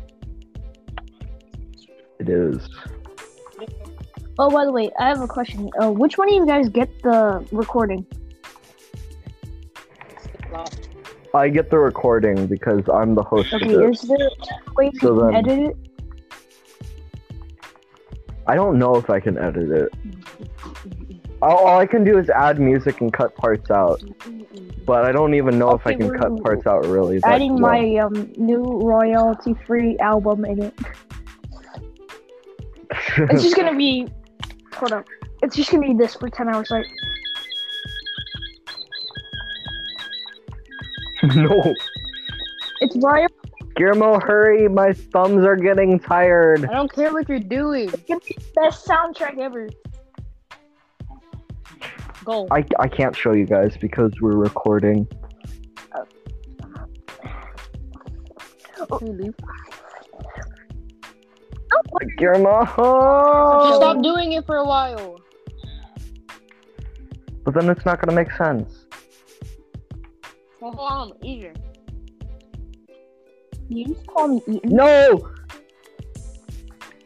It 2.19 2.27
is. 2.29 2.67
Oh, 4.43 4.49
by 4.49 4.65
the 4.65 4.71
way, 4.71 4.89
I 4.99 5.07
have 5.09 5.21
a 5.21 5.27
question. 5.27 5.69
Uh, 5.79 5.91
which 5.91 6.17
one 6.17 6.27
of 6.27 6.33
you 6.33 6.47
guys 6.47 6.67
get 6.67 6.89
the 7.03 7.45
recording? 7.51 8.03
I 11.35 11.47
get 11.47 11.69
the 11.69 11.77
recording 11.77 12.47
because 12.47 12.81
I'm 12.91 13.13
the 13.13 13.21
host 13.21 13.53
Okay, 13.53 13.71
of 13.75 13.81
it. 13.81 13.89
is 13.91 14.01
there 14.01 14.17
a 14.17 14.73
way 14.73 14.89
you 14.91 14.99
So 14.99 15.19
can 15.19 15.33
then- 15.33 15.35
edit 15.35 15.59
it? 15.69 15.77
I 18.47 18.55
don't 18.55 18.79
know 18.79 18.95
if 18.95 19.11
I 19.11 19.19
can 19.19 19.37
edit 19.37 19.69
it. 19.69 19.93
All, 21.43 21.57
all 21.67 21.77
I 21.79 21.85
can 21.85 22.03
do 22.03 22.17
is 22.17 22.27
add 22.31 22.59
music 22.59 22.99
and 22.99 23.13
cut 23.13 23.35
parts 23.35 23.69
out, 23.69 24.01
but 24.87 25.05
I 25.05 25.11
don't 25.11 25.35
even 25.35 25.59
know 25.59 25.69
if 25.73 25.85
I 25.85 25.93
can 25.93 26.09
cut 26.17 26.43
parts 26.43 26.65
out 26.65 26.83
really. 26.87 27.19
Adding 27.23 27.61
well. 27.61 27.71
my 27.71 27.95
um 27.97 28.31
new 28.37 28.63
royalty-free 28.63 29.99
album 29.99 30.45
in 30.45 30.63
it. 30.63 30.73
It's 33.17 33.43
just 33.43 33.55
gonna 33.55 33.75
be. 33.77 34.07
Hold 34.81 34.93
up. 34.93 35.07
It's 35.43 35.55
just 35.55 35.69
gonna 35.69 35.85
be 35.85 35.93
this 35.93 36.15
for 36.15 36.27
ten 36.27 36.49
hours. 36.49 36.71
Like, 36.71 36.87
no, 41.35 41.75
it's 42.79 42.97
royal. 42.97 43.27
Guillermo, 43.75 44.19
hurry! 44.19 44.67
My 44.67 44.91
thumbs 44.91 45.45
are 45.45 45.55
getting 45.55 45.99
tired. 45.99 46.65
I 46.65 46.73
don't 46.73 46.91
care 46.91 47.13
what 47.13 47.29
you're 47.29 47.39
doing. 47.39 47.89
It's 47.89 48.01
gonna 48.07 48.21
be 48.21 48.35
the 48.35 48.43
best 48.55 48.87
soundtrack 48.87 49.37
ever. 49.37 49.69
Go. 52.25 52.47
I, 52.49 52.65
I 52.79 52.87
can't 52.87 53.15
show 53.15 53.33
you 53.33 53.45
guys 53.45 53.77
because 53.77 54.13
we're 54.19 54.35
recording. 54.35 55.07
Guillermo, 62.17 62.59
Just 62.61 62.73
stop 63.77 63.97
oh! 63.97 64.01
doing 64.01 64.33
it 64.33 64.45
for 64.45 64.57
a 64.57 64.65
while. 64.65 65.19
but 67.43 67.53
then 67.53 67.69
it's 67.69 67.85
not 67.85 68.01
gonna 68.01 68.15
make 68.15 68.31
sense. 68.33 68.85
Well, 70.59 70.73
hold 70.73 71.11
on, 71.13 71.25
easier. 71.25 71.53
You 73.69 73.85
just 73.87 74.05
call 74.07 74.27
me 74.27 74.41
Eaton. 74.47 74.75
No! 74.75 75.29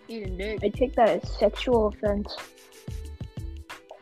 Eating 0.08 0.38
dick. 0.38 0.60
I 0.64 0.70
take 0.70 0.96
that 0.96 1.10
as 1.10 1.38
sexual 1.38 1.88
offense. 1.88 2.36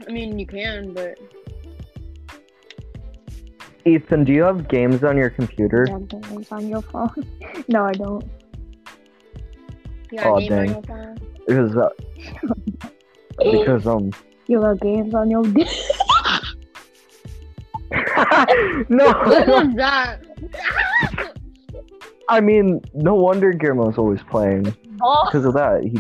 I 0.08 0.12
mean, 0.12 0.40
you 0.40 0.46
can, 0.48 0.94
but 0.94 1.18
Ethan, 3.86 4.24
do 4.24 4.34
you 4.34 4.44
have 4.44 4.68
games 4.68 5.04
on 5.04 5.18
your 5.18 5.30
computer? 5.30 5.86
Yeah, 5.88 6.00
games 6.00 6.52
on 6.52 6.68
your 6.68 6.82
phone. 6.82 7.12
no, 7.68 7.86
I 7.86 7.92
don't. 7.92 8.24
You 10.14 10.20
got 10.20 10.28
Aw, 10.28 10.38
a 10.38 10.42
game 10.42 10.76
on 10.76 10.82
dang. 10.84 11.18
Because, 11.48 11.76
uh, 11.76 11.90
because 13.40 13.88
um, 13.88 14.12
You 14.48 14.62
have 14.62 14.80
games 14.80 15.14
on 15.16 15.30
your. 15.30 15.44
What 17.94 18.90
no, 18.90 19.06
was 19.06 19.76
that? 19.76 20.20
I 22.30 22.40
mean, 22.40 22.82
no 22.94 23.14
wonder 23.16 23.52
Guillermo's 23.52 23.98
always 23.98 24.22
playing 24.30 24.76
oh, 25.02 25.26
because 25.26 25.46
of 25.46 25.54
that. 25.54 25.84
He 25.84 26.00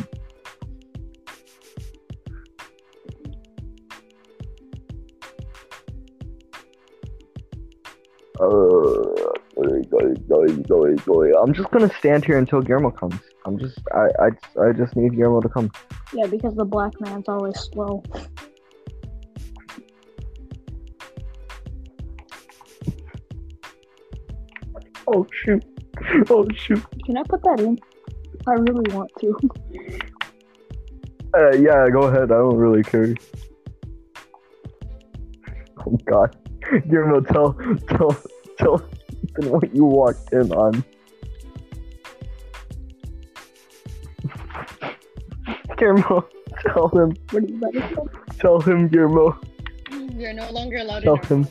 Uh, 8.39 9.23
I'm 11.43 11.54
just 11.54 11.69
gonna 11.71 11.91
stand 11.99 12.26
here 12.26 12.38
until 12.38 12.62
Guillermo 12.62 12.91
comes. 12.91 13.19
I'm 13.45 13.58
just, 13.60 13.77
I, 13.93 14.08
I, 14.19 14.67
I 14.67 14.71
just 14.71 14.95
need 14.95 15.15
Guillermo 15.15 15.41
to 15.41 15.49
come. 15.49 15.69
yeah, 16.13 16.27
because 16.27 16.56
the 16.56 16.65
black 16.65 16.93
man's 17.01 17.27
always 17.27 17.60
slow. 17.60 18.01
Oh 25.06 25.27
shoot! 25.43 25.63
Oh 26.29 26.47
shoot! 26.56 26.84
Can 27.06 27.17
I 27.17 27.23
put 27.23 27.43
that 27.43 27.60
in? 27.60 27.77
I 28.47 28.53
really 28.53 28.93
want 28.93 29.12
to. 29.19 29.38
Uh, 31.36 31.56
yeah, 31.58 31.88
go 31.89 32.03
ahead. 32.03 32.32
I 32.32 32.38
don't 32.38 32.56
really 32.56 32.84
care. 32.84 33.13
Oh 35.86 35.97
God, 36.06 36.36
Guillermo, 36.89 37.19
tell, 37.21 37.53
tell, 37.89 38.15
tell 38.58 38.82
Ethan 39.23 39.51
what 39.51 39.75
you 39.75 39.84
walked 39.84 40.32
in 40.32 40.51
on. 40.53 40.84
Guillermo, 45.77 46.27
tell 46.62 46.88
him, 46.89 47.15
What 47.31 47.43
is 47.43 47.59
that? 47.62 48.07
tell 48.39 48.59
him, 48.62 48.88
Guillermo, 48.88 49.39
You're 50.15 50.33
no 50.33 50.49
longer 50.51 50.77
allowed 50.77 51.03
tell 51.03 51.15
in 51.15 51.19
our 51.19 51.25
him. 51.25 51.47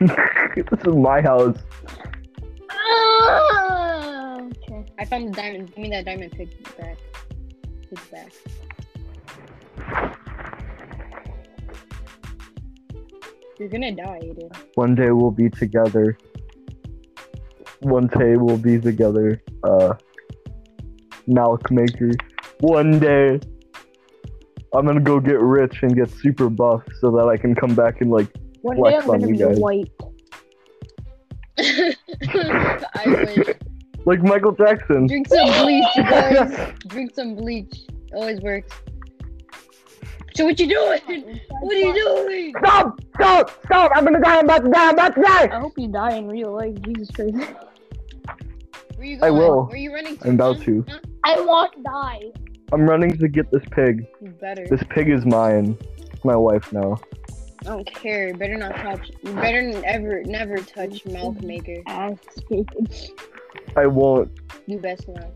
this 0.56 0.80
is 0.86 0.94
my 0.96 1.20
house. 1.22 1.56
Ah, 2.70 4.38
okay. 4.40 4.84
I 4.98 5.04
found 5.04 5.28
the 5.28 5.32
diamond. 5.32 5.68
Give 5.68 5.78
me 5.78 5.90
that 5.90 6.04
diamond 6.04 6.32
pick 6.32 6.76
back. 6.76 6.98
Back. 8.10 8.32
You're 13.58 13.68
gonna 13.68 13.92
die, 13.92 14.20
Aiden. 14.24 14.56
One 14.74 14.96
day 14.96 15.10
we'll 15.12 15.30
be 15.30 15.48
together. 15.48 16.18
One 17.80 18.08
day 18.08 18.36
we'll 18.36 18.58
be 18.58 18.80
together. 18.80 19.40
Uh, 19.62 19.94
milk 21.26 21.70
maker. 21.70 22.12
One 22.60 22.98
day, 22.98 23.40
I'm 24.74 24.86
gonna 24.86 25.00
go 25.00 25.20
get 25.20 25.40
rich 25.40 25.82
and 25.82 25.94
get 25.94 26.10
super 26.10 26.48
buff 26.48 26.82
so 27.00 27.10
that 27.12 27.28
I 27.28 27.36
can 27.36 27.54
come 27.54 27.74
back 27.74 28.00
and 28.00 28.10
like. 28.10 28.28
One 28.62 28.76
day 28.82 28.96
I'm 28.96 29.10
on 29.10 29.20
gonna 29.20 29.26
you 29.28 29.34
be 29.34 29.38
guys. 29.38 29.58
white. 29.58 29.92
I 31.58 33.04
wish. 33.06 33.48
Like 34.06 34.22
Michael 34.22 34.52
Jackson. 34.52 35.06
Drink 35.06 35.28
some 35.28 35.46
bleach, 35.62 35.84
you 35.96 36.02
guys. 36.02 36.72
Drink 36.88 37.14
some 37.14 37.34
bleach. 37.34 37.74
Always 38.12 38.40
works. 38.40 38.72
So 40.34 40.44
what 40.46 40.58
you 40.58 40.66
doing? 40.66 41.40
What 41.60 41.74
are 41.74 41.78
you 41.78 41.94
doing? 41.94 42.54
Stop! 42.58 43.00
Stop! 43.14 43.64
Stop! 43.66 43.92
I'm 43.94 44.04
gonna 44.04 44.20
die! 44.20 44.38
I'm 44.38 44.44
about 44.46 44.64
to 44.64 44.70
die! 44.70 44.88
I'm 44.88 44.94
about 44.94 45.14
to 45.14 45.22
die! 45.22 45.48
I 45.56 45.60
hope 45.60 45.74
you 45.76 45.88
die 45.88 46.16
in 46.16 46.26
real 46.26 46.52
life. 46.52 46.74
Jesus 46.82 47.08
Christ. 47.12 47.36
Where 48.96 49.06
you 49.06 49.16
I 49.18 49.28
going? 49.28 49.36
will. 49.36 49.66
Where 49.66 49.76
you 49.76 49.94
running 49.94 50.16
to? 50.18 50.26
I'm 50.28 50.34
about 50.34 50.56
huh? 50.58 50.64
to. 50.64 50.84
Huh? 50.88 50.98
I 51.24 51.40
won't 51.40 51.82
die. 51.82 52.32
I'm 52.72 52.88
running 52.88 53.16
to 53.18 53.28
get 53.28 53.50
this 53.50 53.62
pig. 53.70 54.06
You 54.20 54.30
better. 54.40 54.66
This 54.68 54.82
pig 54.90 55.08
is 55.08 55.24
mine. 55.24 55.78
It's 55.98 56.24
my 56.24 56.36
wife 56.36 56.72
now. 56.72 56.98
I 57.62 57.64
don't 57.64 57.86
care. 57.86 58.28
You 58.28 58.34
better 58.34 58.58
not 58.58 58.76
touch. 58.76 59.10
You 59.22 59.32
better 59.32 59.62
never, 59.62 60.22
never 60.24 60.58
touch 60.58 61.04
milk 61.06 61.40
maker. 61.42 61.82
I 63.76 63.86
won't. 63.86 64.30
You 64.66 64.78
best 64.78 65.08
not. 65.08 65.30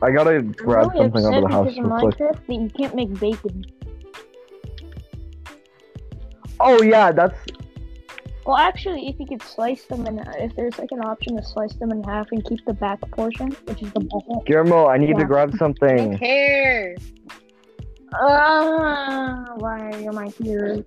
I 0.00 0.10
gotta 0.12 0.42
grab 0.42 0.92
really 0.92 1.04
something 1.04 1.24
out 1.24 1.34
of 1.34 1.40
the 1.40 1.46
upset 1.46 1.50
house 1.50 1.66
because 1.66 1.76
in 1.76 1.84
real 1.84 2.00
quick. 2.00 2.14
Minecraft 2.16 2.46
that 2.46 2.54
you 2.54 2.70
can't 2.70 2.94
make 2.94 3.20
bacon. 3.20 3.66
Oh 6.60 6.82
yeah, 6.82 7.12
that's 7.12 7.38
Well, 8.48 8.56
actually, 8.56 9.06
if 9.10 9.20
you 9.20 9.26
could 9.26 9.42
slice 9.42 9.84
them 9.84 10.06
in, 10.06 10.20
if 10.38 10.56
there's 10.56 10.78
like 10.78 10.88
an 10.90 11.00
option 11.04 11.36
to 11.36 11.44
slice 11.44 11.74
them 11.74 11.90
in 11.92 12.02
half 12.02 12.28
and 12.32 12.42
keep 12.42 12.64
the 12.64 12.72
back 12.72 12.98
portion, 13.10 13.54
which 13.66 13.82
is 13.82 13.92
the 13.92 14.00
bottom. 14.00 14.42
Guillermo. 14.46 14.86
I 14.86 14.96
need 14.96 15.10
Yeah. 15.10 15.18
to 15.18 15.24
grab 15.26 15.48
I 15.48 15.50
don't 15.50 15.58
something. 15.58 16.16
care. 16.16 16.96
Ah, 18.14 19.44
why 19.56 19.90
am 19.90 20.16
I 20.16 20.28
here? 20.42 20.82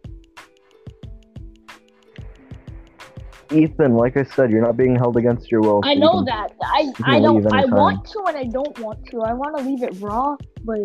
Ethan, 3.52 3.96
like 3.96 4.18
I 4.18 4.24
said, 4.24 4.50
you're 4.50 4.64
not 4.66 4.76
being 4.76 4.96
held 4.96 5.18
against 5.18 5.52
your 5.52 5.62
will. 5.62 5.82
I 5.84 5.90
so 5.90 5.94
you 5.94 6.00
know 6.00 6.14
can- 6.14 6.26
that. 6.26 6.54
I 6.64 6.92
can 6.96 7.06
I 7.06 7.20
don't. 7.20 7.44
leave 7.44 7.54
I 7.54 7.66
want 7.66 8.06
to 8.06 8.24
and 8.28 8.38
I 8.38 8.46
don't 8.46 8.80
want 8.80 9.06
to. 9.12 9.22
I 9.22 9.34
want 9.34 9.56
to 9.60 9.64
leave 9.64 9.84
it 9.84 9.94
raw, 10.02 10.36
but 10.64 10.80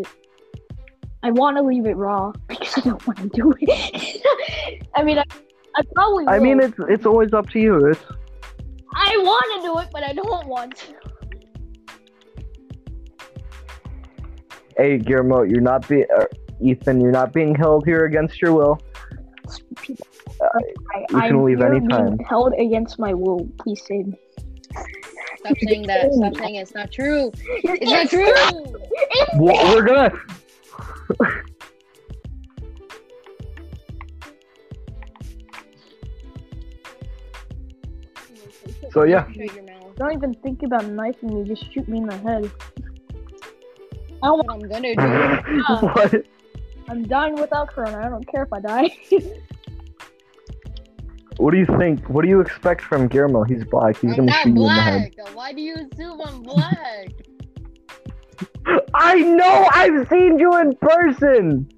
I 1.22 1.30
want 1.30 1.56
to 1.56 1.62
leave 1.62 1.86
it 1.86 1.96
raw 1.96 2.32
because 2.48 2.76
I 2.76 2.80
don't 2.82 3.06
want 3.06 3.18
to 3.20 3.28
do 3.30 3.54
it. 3.60 4.20
I 4.94 5.02
mean, 5.02 5.16
I, 5.18 5.24
I 5.76 5.82
probably. 5.94 6.24
Will. 6.24 6.30
I 6.30 6.38
mean, 6.38 6.60
it's 6.60 6.76
it's 6.88 7.06
always 7.06 7.32
up 7.32 7.48
to 7.50 7.58
you. 7.58 7.86
It's 7.86 8.00
I 8.94 9.16
want 9.18 9.62
to 9.62 9.68
do 9.68 9.78
it, 9.78 9.88
but 9.92 10.02
I 10.02 10.12
don't 10.12 10.46
want 10.46 10.76
to. 10.76 10.94
hey, 14.76 14.98
Guillermo, 14.98 15.42
you're 15.42 15.60
not 15.60 15.88
being 15.88 16.06
uh, 16.16 16.24
Ethan. 16.60 17.00
You're 17.00 17.12
not 17.12 17.32
being 17.32 17.54
held 17.54 17.84
here 17.84 18.04
against 18.04 18.40
your 18.40 18.52
will. 18.52 18.80
I, 19.48 20.58
you 21.00 21.06
can 21.08 21.20
I'm 21.20 21.44
leave 21.44 21.58
here 21.58 21.72
anytime. 21.72 22.16
being 22.16 22.26
held 22.28 22.52
against 22.58 22.98
my 22.98 23.14
will. 23.14 23.48
Please 23.58 23.82
say. 23.86 24.02
me. 24.02 24.14
Stop 25.38 25.56
saying 25.62 25.86
that. 25.86 26.12
Stop 26.12 26.36
saying 26.36 26.54
it. 26.56 26.60
It's 26.60 26.74
not 26.74 26.92
true. 26.92 27.30
It's 27.46 27.90
not 27.90 28.08
true. 28.08 28.32
Well, 29.36 29.74
we're 29.74 29.84
gonna. 29.86 30.12
So, 38.96 39.04
yeah. 39.04 39.26
Shut 39.32 39.54
your 39.54 39.64
mouth. 39.64 39.94
Don't 39.96 40.12
even 40.14 40.32
think 40.42 40.62
about 40.62 40.86
knifing 40.86 41.34
me. 41.34 41.44
Just 41.46 41.70
shoot 41.70 41.86
me 41.86 41.98
in 41.98 42.06
the 42.06 42.16
head. 42.16 42.50
I 44.22 44.30
What 44.30 44.46
don't 44.46 44.46
want, 44.46 44.64
I'm 44.64 44.70
gonna 44.70 44.96
do. 44.96 45.86
what? 45.88 46.14
I'm 46.88 47.02
dying 47.02 47.34
without 47.34 47.68
corona. 47.68 47.98
I 48.06 48.08
don't 48.08 48.26
care 48.26 48.44
if 48.44 48.52
I 48.54 48.60
die. 48.60 48.96
What 51.36 51.50
do 51.50 51.58
you 51.58 51.66
think? 51.78 52.08
What 52.08 52.22
do 52.22 52.30
you 52.30 52.40
expect 52.40 52.80
from 52.80 53.08
Guillermo? 53.08 53.44
He's 53.44 53.62
black. 53.62 53.98
He's 53.98 54.12
I'm 54.12 54.16
gonna 54.16 54.30
not 54.32 54.42
shoot 54.44 54.54
you 54.56 54.62
in 54.62 54.68
the 54.68 54.72
head. 54.72 55.12
black. 55.16 55.36
Why 55.36 55.52
do 55.52 55.60
you 55.60 55.74
assume 55.74 56.18
I'm 56.24 56.42
black? 56.42 57.08
I 58.94 59.16
know. 59.16 59.68
I've 59.72 60.08
seen 60.08 60.38
you 60.38 60.58
in 60.58 60.74
person. 60.76 61.68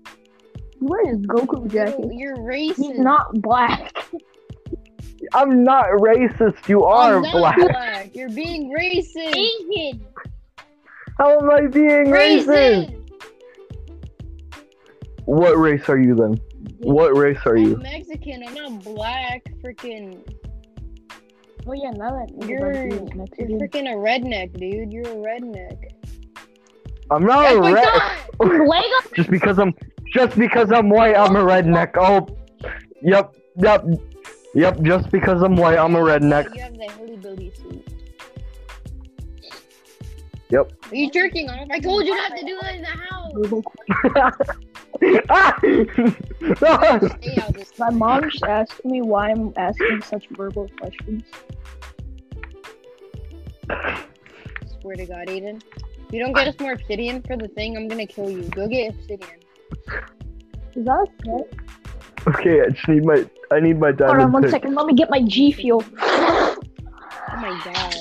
He 0.79 0.79
wears 0.87 1.17
Goku 1.27 1.73
You're, 1.75 1.87
jacket. 1.87 2.07
you're 2.13 2.37
racist. 2.37 2.77
He's 2.77 3.01
not 3.01 3.43
black. 3.43 3.98
I'm 5.35 5.65
not 5.65 5.87
racist. 5.87 6.69
You 6.69 6.85
are 6.85 7.17
I'm 7.17 7.23
not 7.23 7.33
black. 7.33 7.57
black. 7.57 8.15
You're 8.15 8.31
being 8.31 8.71
racist. 8.71 9.37
Asian. 9.37 10.07
How 11.19 11.39
am 11.39 11.51
I 11.51 11.67
being 11.67 12.07
racist? 12.07 12.47
Racist. 12.47 12.95
What 15.25 15.59
race 15.59 15.89
are 15.89 15.99
you 15.99 16.15
then? 16.15 16.41
What 16.79 17.17
race 17.17 17.39
are 17.45 17.57
you? 17.57 17.65
I'm 17.65 17.71
you? 17.73 17.77
Mexican. 17.79 18.45
I'm 18.47 18.55
not 18.55 18.85
black. 18.85 19.45
Freaking. 19.63 20.23
Oh 21.67 21.73
yeah, 21.75 21.91
now 21.91 22.11
that 22.11 22.49
You're 22.49 22.87
you're 22.87 23.01
freaking 23.01 23.93
a 23.93 23.97
redneck, 23.97 24.59
dude. 24.59 24.93
You're 24.93 25.03
a 25.03 25.17
redneck. 25.17 25.93
I'm 27.11 27.25
not 27.25 27.43
That's 27.43 27.57
a 27.57 27.61
my 27.61 27.73
red. 28.41 28.83
Just 29.15 29.31
because 29.31 29.59
I'm 29.59 29.75
just 30.13 30.39
because 30.39 30.73
I'm 30.73 30.89
white, 30.89 31.17
I'm 31.17 31.37
a 31.37 31.45
redneck. 31.45 31.95
Oh, 31.97 32.27
yep, 33.03 33.35
yep, 33.57 33.85
yep. 34.55 34.81
Just 34.83 35.11
because 35.11 35.43
I'm 35.43 35.57
white, 35.57 35.79
I'm 35.79 35.95
a 35.95 36.01
redneck. 36.01 36.55
You 36.55 36.63
have 36.63 36.75
the 36.75 36.91
hillbilly 36.93 37.53
suit. 37.57 37.87
Yep. 40.51 40.73
Are 40.91 40.95
you 40.95 41.11
jerking 41.11 41.51
off? 41.51 41.69
I 41.71 41.79
told 41.79 42.07
you 42.07 42.15
not 42.15 42.37
to 42.37 42.45
do 42.45 42.59
that 42.63 42.75
in 42.75 42.83
the 42.83 42.89
house. 42.89 43.65
Ah! 45.31 45.57
Stay 47.19 47.37
out 47.41 47.55
this 47.55 47.79
My 47.79 47.91
mom 47.91 48.31
just 48.31 48.43
asked 48.43 48.85
me 48.85 49.03
why 49.03 49.31
I'm 49.31 49.53
asking 49.57 50.03
such 50.03 50.27
verbal 50.31 50.69
questions. 50.81 51.23
Swear 54.81 54.97
to 54.97 55.07
God, 55.07 55.29
Aiden. 55.29 55.63
If 56.09 56.15
you 56.15 56.21
don't 56.21 56.33
get 56.33 56.49
us 56.49 56.59
more 56.59 56.73
obsidian 56.73 57.23
for 57.23 57.37
the 57.37 57.49
thing, 57.49 57.77
I'm 57.77 57.87
gonna 57.87 58.07
kill 58.07 58.31
you. 58.31 58.45
Go 58.49 58.67
get 58.67 58.95
obsidian. 58.95 59.39
Is 60.75 60.85
that 60.87 61.07
okay? 61.21 61.45
Okay, 62.29 62.63
I 62.63 62.69
just 62.71 62.89
need 62.89 63.05
my 63.05 63.29
I 63.51 63.61
need 63.61 63.79
my 63.81 63.89
Hold 63.89 64.01
on 64.03 64.09
diamond 64.17 64.33
one 64.33 64.43
pick. 64.43 64.51
second. 64.53 64.75
Let 64.75 64.87
me 64.87 64.95
get 64.95 65.11
my 65.11 65.23
G 65.23 65.53
Fuel. 65.53 65.83
Oh 66.01 66.57
my 67.37 67.61
God. 67.65 67.95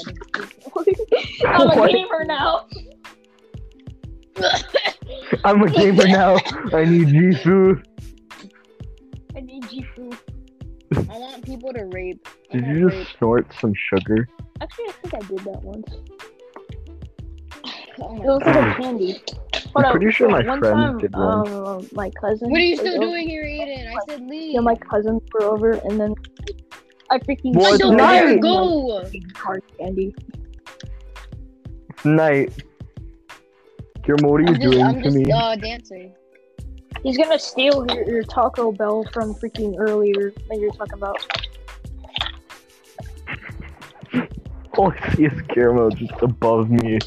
I'm 1.45 1.69
a 1.79 1.91
gamer 1.91 2.23
now. 2.25 2.65
I'm 5.43 5.61
a 5.63 5.69
gamer 5.69 6.07
now. 6.07 6.35
I 6.73 6.85
need 6.85 7.07
Jisoo. 7.07 7.81
I 9.35 9.39
need 9.41 9.67
G 9.69 9.85
Fuel. 9.95 10.13
I 11.09 11.17
want 11.17 11.43
people 11.45 11.73
to 11.73 11.85
rape. 11.85 12.25
I 12.51 12.55
Did 12.57 12.63
want 12.65 12.77
you 12.77 12.87
rape. 12.87 13.05
just 13.05 13.17
snort 13.17 13.47
some 13.59 13.73
sugar? 13.89 14.27
Actually, 14.61 14.85
I 14.85 14.91
think 14.91 15.13
I 15.13 15.19
did 15.27 15.39
that 15.39 15.61
once. 15.63 15.87
Oh 17.99 18.15
It 18.15 18.21
was 18.25 18.41
like 18.45 18.55
a 18.55 18.75
candy. 18.81 19.21
I'm 19.77 19.83
Hold 19.83 19.93
on, 19.93 19.99
pretty 19.99 20.11
sure 20.11 20.27
my 20.29 20.43
one 20.43 20.59
friend 20.59 20.75
time, 20.75 20.97
did 20.97 21.13
one. 21.15 21.47
Um, 21.53 21.87
my 21.93 22.09
cousin. 22.19 22.49
What 22.49 22.59
are 22.59 22.63
you 22.63 22.71
was 22.71 22.79
still 22.79 22.95
over- 22.95 23.05
doing 23.11 23.29
here, 23.29 23.43
Aiden? 23.45 23.93
I 23.93 23.97
said 24.09 24.21
leave. 24.27 24.53
Yeah, 24.55 24.61
my 24.61 24.73
cousins 24.75 25.21
were 25.33 25.43
over, 25.43 25.73
and 25.73 25.99
then 25.99 26.15
I 27.11 27.19
freaking 27.19 27.53
Well, 27.55 27.67
I 27.67 27.69
it's 27.69 27.77
don't 27.77 27.93
stole 27.93 28.07
night. 28.07 28.19
care. 28.19 28.31
like, 28.33 28.41
Go. 28.41 29.03
hard 29.35 29.63
candy. 29.77 30.15
Night. 32.03 32.63
Guillermo, 34.01 34.29
what 34.31 34.41
are 34.41 34.43
you 34.45 34.47
I'm 34.49 34.55
just, 34.55 34.71
doing 34.71 34.83
I'm 34.83 34.95
to 34.95 35.01
just 35.03 35.15
me? 35.15 35.31
uh, 35.31 35.55
dancing. 35.57 36.13
He's 37.03 37.17
gonna 37.17 37.37
steal 37.37 37.85
your, 37.93 38.09
your 38.09 38.23
Taco 38.23 38.71
Bell 38.71 39.05
from 39.13 39.35
freaking 39.35 39.75
earlier 39.77 40.31
that 40.49 40.57
you're 40.59 40.71
talking 40.71 40.93
about. 40.95 41.17
All 44.77 44.91
I 44.91 45.13
see 45.15 45.25
is 45.25 45.41
Guillermo 45.53 45.89
just 45.91 46.13
above 46.21 46.69
me. 46.71 46.97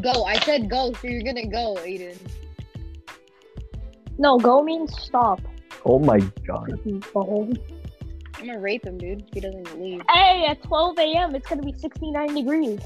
Go. 0.00 0.24
I 0.24 0.38
said 0.40 0.68
go, 0.68 0.92
so 0.94 1.06
you're 1.06 1.22
gonna 1.22 1.46
go, 1.46 1.76
Aiden. 1.76 2.18
No, 4.18 4.38
go 4.38 4.62
means 4.62 4.98
stop. 5.00 5.40
Oh 5.84 5.98
my 5.98 6.18
god. 6.46 6.80
I'm 6.84 8.46
gonna 8.46 8.58
rape 8.58 8.84
him, 8.84 8.98
dude. 8.98 9.22
If 9.22 9.34
he 9.34 9.40
doesn't 9.40 9.80
leave. 9.80 10.02
Hey, 10.10 10.46
at 10.48 10.62
12 10.62 10.98
a.m., 10.98 11.34
it's 11.34 11.48
gonna 11.48 11.62
be 11.62 11.72
69 11.72 12.34
degrees. 12.34 12.80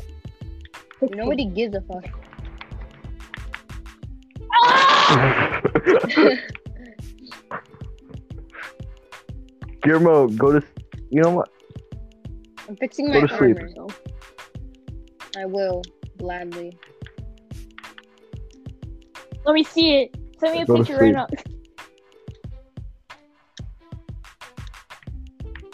Nobody 1.03 1.47
gives 1.47 1.75
a 1.75 1.81
fuck. 1.81 2.05
Ah! 4.53 5.61
Guillermo, 9.83 10.29
go 10.29 10.53
to. 10.53 10.63
You 11.11 11.23
know 11.23 11.31
what? 11.31 11.49
I'm 12.69 12.77
fixing 12.77 13.11
Go 13.11 13.23
my 13.23 13.27
to 13.27 13.39
sleep. 13.39 13.57
armor. 13.59 13.89
I 15.37 15.47
will 15.47 15.83
gladly. 16.21 16.79
Let 19.45 19.55
me 19.55 19.65
see 19.65 20.03
it. 20.03 20.17
Send 20.39 20.55
me 20.55 20.63
a 20.63 20.67
picture 20.67 20.97
right 20.99 21.15
now. 21.15 21.27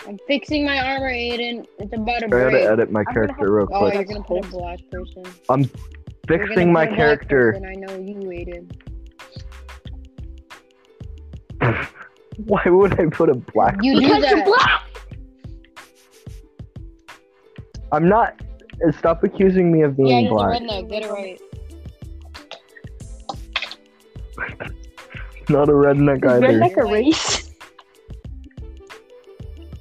I'm 0.06 0.18
fixing 0.28 0.64
my 0.64 0.78
armor, 0.78 1.10
Aiden. 1.10 1.66
It's 1.80 1.92
about 1.92 2.20
to 2.20 2.28
break. 2.28 2.46
I 2.54 2.58
gotta 2.60 2.72
edit 2.72 2.92
my 2.92 3.02
gonna 3.02 3.14
character 3.26 3.52
real 3.52 3.68
Oh, 3.72 3.80
quick. 3.80 3.94
you're 3.94 4.04
gonna 4.04 4.22
put 4.22 4.44
a 4.44 4.48
black 4.48 4.78
person. 4.90 5.24
You're 5.24 5.56
gonna 5.56 5.68
Fixing 6.28 6.72
my 6.72 6.86
put 6.86 6.92
a 6.92 6.96
black 6.96 6.96
character. 6.96 7.50
And 7.50 7.66
I 7.66 7.74
know 7.74 7.96
you, 7.98 8.14
Aiden. 8.30 8.70
Why 12.46 12.62
would 12.66 13.00
I 13.00 13.06
put 13.06 13.30
a 13.30 13.34
black? 13.34 13.78
You 13.82 14.00
do 14.00 14.20
that. 14.20 14.44
black. 14.44 14.82
I'm 17.92 18.08
not. 18.08 18.40
Stop 18.98 19.24
accusing 19.24 19.72
me 19.72 19.82
of 19.82 19.92
Yeah, 19.98 20.04
being 20.04 20.24
you're 20.26 20.34
black. 20.34 20.60
redneck. 20.60 20.88
Get 20.90 21.02
it 21.04 21.10
right. 21.10 21.40
Not 25.48 25.68
a 25.68 25.72
redneck 25.72 26.24
Is 26.24 26.30
either. 26.32 26.46
redneck 26.48 26.76
a 26.76 26.92
race? 26.92 27.50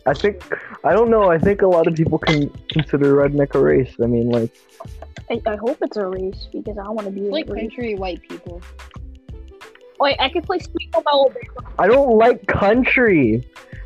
I 0.05 0.13
think 0.13 0.43
I 0.83 0.93
don't 0.93 1.09
know. 1.09 1.31
I 1.31 1.39
think 1.39 1.63
a 1.63 1.67
lot 1.67 1.87
of 1.87 1.95
people 1.95 2.19
can 2.19 2.49
consider 2.69 3.15
redneck 3.15 3.55
a 3.55 3.59
race. 3.59 3.91
I 4.01 4.05
mean, 4.05 4.29
like 4.29 4.51
I, 5.31 5.41
I 5.47 5.55
hope 5.55 5.77
it's 5.81 5.97
a 5.97 6.05
race 6.05 6.47
because 6.53 6.77
I 6.77 6.87
want 6.89 7.05
to 7.07 7.11
be 7.11 7.21
It's 7.21 7.27
in 7.27 7.31
like 7.33 7.49
race. 7.49 7.61
country 7.61 7.95
white 7.95 8.21
people. 8.21 8.61
Wait, 9.99 10.17
I 10.19 10.29
could 10.29 10.43
play 10.43 10.59
Sweet 10.59 10.93
Home 10.93 11.03
Alabama. 11.11 11.45
I 11.79 11.87
don't 11.87 12.17
like 12.17 12.45
country. 12.47 13.43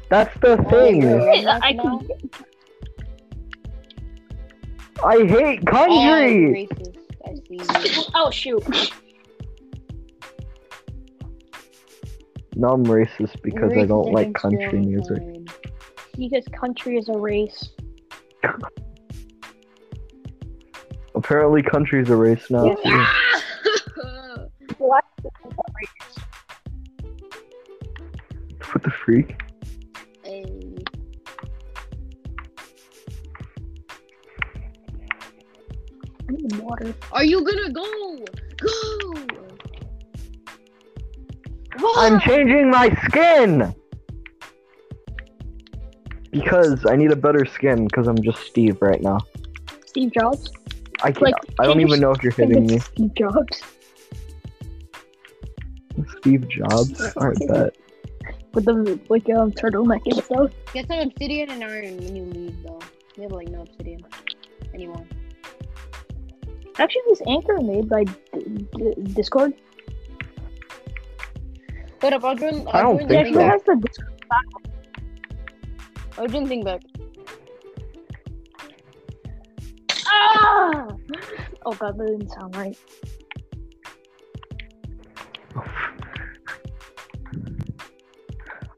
That's 0.09 0.37
the 0.41 0.57
thing. 0.69 1.01
you're 1.03 1.19
Wait, 1.29 1.45
redneck 1.45 1.59
I 1.63 1.73
can. 1.73 1.99
I 5.03 5.25
hate 5.25 5.65
country. 5.65 6.67
racist. 6.67 6.97
I 7.25 7.33
see 7.47 7.55
you. 7.97 8.03
Oh 8.15 8.29
shoot! 8.31 8.63
No, 12.55 12.69
I'm 12.69 12.85
racist 12.85 13.41
because 13.41 13.71
I 13.77 13.85
don't 13.85 14.11
like 14.11 14.33
country 14.33 14.79
music. 14.79 15.23
Because 16.17 16.45
country 16.51 16.97
is 16.97 17.07
a 17.07 17.17
race. 17.17 17.69
Apparently, 21.15 21.63
country's 21.63 22.09
a 22.09 22.15
race 22.15 22.49
now. 22.49 22.65
Yeah. 22.65 22.75
too. 22.83 23.05
Black 24.79 25.05
is 25.19 25.31
a 25.45 25.47
race. 25.77 26.17
What 28.71 28.83
the 28.83 28.91
freak? 29.05 29.35
Water. 36.57 36.93
Are 37.11 37.23
you 37.23 37.43
gonna 37.43 37.71
go? 37.71 38.25
Go! 38.57 39.13
I'm 41.95 42.19
changing 42.19 42.69
my 42.69 42.89
skin 43.05 43.73
because 46.31 46.85
I 46.85 46.95
need 46.95 47.11
a 47.11 47.15
better 47.15 47.45
skin 47.45 47.87
because 47.87 48.07
I'm 48.07 48.21
just 48.21 48.39
Steve 48.41 48.81
right 48.81 49.01
now. 49.01 49.19
Steve 49.85 50.11
Jobs. 50.13 50.51
I 51.01 51.11
can't. 51.11 51.21
Like, 51.21 51.35
I 51.59 51.65
don't 51.65 51.79
even 51.81 51.99
know 51.99 52.11
if 52.11 52.21
you're 52.21 52.33
hitting 52.33 52.67
me. 52.67 52.79
Steve 52.79 53.13
Jobs. 53.15 53.61
Steve 56.17 56.47
Jobs. 56.49 57.01
I 57.17 57.33
bet. 57.47 57.75
With 58.53 58.65
the 58.65 58.99
like 59.09 59.29
um 59.29 59.51
turtleneck 59.51 60.01
and 60.05 60.23
stuff. 60.23 60.51
Get 60.73 60.87
some 60.87 60.99
obsidian 60.99 61.49
and 61.51 61.63
iron 61.63 61.97
when 61.97 62.15
you 62.15 62.23
leave, 62.25 62.63
though. 62.63 62.79
We 63.15 63.23
have 63.23 63.31
like 63.31 63.49
no 63.49 63.61
obsidian 63.61 64.01
anymore. 64.73 65.05
Actually, 66.79 67.01
this 67.09 67.21
anchor 67.27 67.59
made 67.61 67.89
by 67.89 68.05
D- 68.05 68.67
D- 68.77 68.93
Discord. 69.13 69.53
Hold 72.01 72.13
up, 72.13 72.23
I'll. 72.23 72.31
I 72.73 72.81
don't 72.81 72.99
join 72.99 73.07
think 73.09 73.09
the 73.09 73.15
yeah, 73.15 73.33
so. 73.33 73.47
has 73.47 73.63
the 73.63 73.75
Discord. 73.75 74.13
I'll 76.17 76.27
join 76.27 76.63
back. 76.63 76.81
Ah! 80.05 80.87
Oh 81.65 81.73
god, 81.73 81.97
that 81.97 82.07
didn't 82.07 82.29
sound 82.29 82.55
right. 82.55 82.77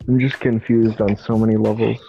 I'm 0.07 0.19
just 0.19 0.39
confused 0.39 0.99
on 1.01 1.15
so 1.15 1.37
many 1.37 1.55
levels. 1.55 1.99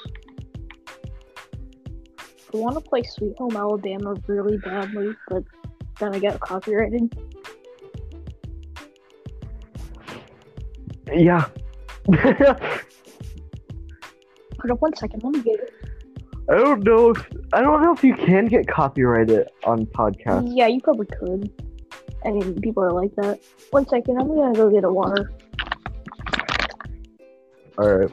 I 2.54 2.56
want 2.56 2.74
to 2.74 2.80
play 2.80 3.02
Sweet 3.02 3.36
Home 3.38 3.56
Alabama 3.56 4.14
really 4.26 4.56
badly, 4.58 5.14
but 5.28 5.44
I 6.02 6.18
get 6.18 6.40
copyrighted. 6.40 7.12
Yeah. 11.12 11.48
Hold 14.60 14.70
up 14.70 14.80
one 14.80 14.94
second, 14.96 15.22
let 15.22 15.32
me 15.32 15.42
get 15.42 15.60
it. 15.60 15.74
I 16.48 16.56
don't 16.56 16.82
know 16.82 17.10
if 17.10 17.26
I 17.52 17.60
don't 17.60 17.82
know 17.82 17.92
if 17.92 18.02
you 18.02 18.14
can 18.14 18.46
get 18.46 18.66
copyrighted 18.66 19.48
on 19.64 19.86
podcasts. 19.86 20.50
Yeah, 20.52 20.66
you 20.66 20.80
probably 20.80 21.06
could. 21.06 21.50
I 22.24 22.30
mean, 22.30 22.60
people 22.60 22.82
are 22.82 22.92
like 22.92 23.14
that. 23.16 23.40
One 23.70 23.86
second, 23.86 24.20
I'm 24.20 24.28
gonna 24.28 24.54
go 24.54 24.70
get 24.70 24.84
a 24.84 24.92
water. 24.92 25.32
All 27.78 27.88
right. 27.88 28.10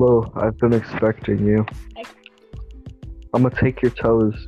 Hello, 0.00 0.32
I've 0.36 0.56
been 0.58 0.74
expecting 0.74 1.44
you. 1.44 1.66
I'm 3.34 3.42
gonna 3.42 3.52
take 3.52 3.82
your 3.82 3.90
toes. 3.90 4.46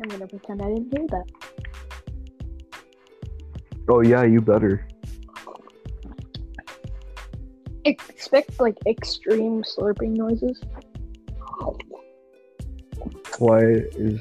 I'm 0.00 0.08
gonna 0.08 0.28
pretend 0.28 0.62
I 0.62 0.66
didn't 0.66 0.96
hear 0.96 1.04
that. 1.08 1.24
Oh 3.88 4.00
yeah, 4.02 4.22
you 4.22 4.40
better. 4.40 4.86
Expect 7.84 8.60
like 8.60 8.76
extreme 8.86 9.64
slurping 9.64 10.10
noises. 10.10 10.62
Why 13.40 13.58
is 13.96 14.20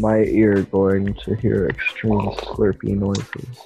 my 0.00 0.24
ear 0.24 0.62
going 0.62 1.14
to 1.14 1.36
hear 1.36 1.68
extreme 1.68 2.18
slurpy 2.18 2.96
noises? 2.98 3.60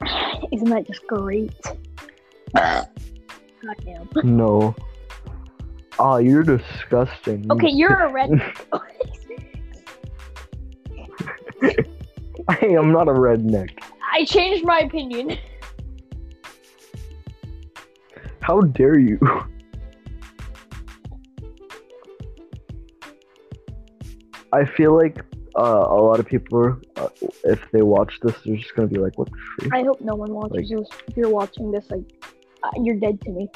Isn't 0.50 0.70
that 0.70 0.86
just 0.86 1.06
great? 1.06 1.52
Goddamn. 2.54 4.08
No. 4.24 4.74
Ah, 5.98 6.16
you're 6.18 6.42
disgusting. 6.42 7.46
Okay, 7.50 7.68
you're 7.68 8.06
a 8.06 8.10
redneck. 8.10 8.56
Hey, 12.58 12.74
I'm 12.76 12.90
not 12.92 13.08
a 13.08 13.12
redneck. 13.12 13.70
I 14.12 14.24
changed 14.24 14.64
my 14.64 14.80
opinion. 14.80 15.38
How 18.40 18.60
dare 18.60 18.98
you? 18.98 19.18
I 24.52 24.64
feel 24.64 24.96
like 24.96 25.24
uh, 25.56 25.86
a 25.88 26.00
lot 26.00 26.18
of 26.18 26.26
people, 26.26 26.76
uh, 26.96 27.08
if 27.44 27.70
they 27.70 27.82
watch 27.82 28.18
this, 28.22 28.34
they're 28.44 28.56
just 28.56 28.74
gonna 28.74 28.88
be 28.88 28.98
like, 28.98 29.16
"What 29.18 29.28
the? 29.58 29.70
I 29.72 29.82
hope 29.82 30.00
no 30.00 30.14
one 30.14 30.32
watches 30.32 30.70
this. 30.70 30.88
If 31.06 31.16
you're 31.16 31.30
watching 31.30 31.70
this, 31.70 31.90
like, 31.90 32.04
Uh, 32.64 32.70
you're 32.82 32.96
dead 32.96 33.20
to 33.22 33.30
me. 33.30 33.48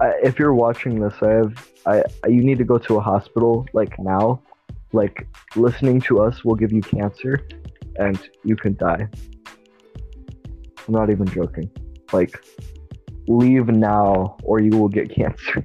I, 0.00 0.14
if 0.22 0.38
you're 0.38 0.54
watching 0.54 0.98
this, 0.98 1.14
I 1.20 1.28
have, 1.28 1.70
I, 1.86 2.02
I, 2.24 2.28
you 2.28 2.42
need 2.42 2.58
to 2.58 2.64
go 2.64 2.78
to 2.78 2.96
a 2.96 3.00
hospital 3.00 3.66
like 3.74 3.98
now. 3.98 4.42
Like 4.92 5.28
listening 5.56 6.00
to 6.02 6.20
us 6.20 6.42
will 6.42 6.54
give 6.54 6.72
you 6.72 6.80
cancer, 6.80 7.46
and 7.96 8.18
you 8.44 8.56
can 8.56 8.76
die. 8.76 9.08
I'm 10.88 10.94
not 10.94 11.10
even 11.10 11.26
joking. 11.26 11.70
Like, 12.12 12.34
leave 13.28 13.68
now, 13.68 14.36
or 14.42 14.60
you 14.60 14.70
will 14.70 14.88
get 14.88 15.14
cancer. 15.14 15.64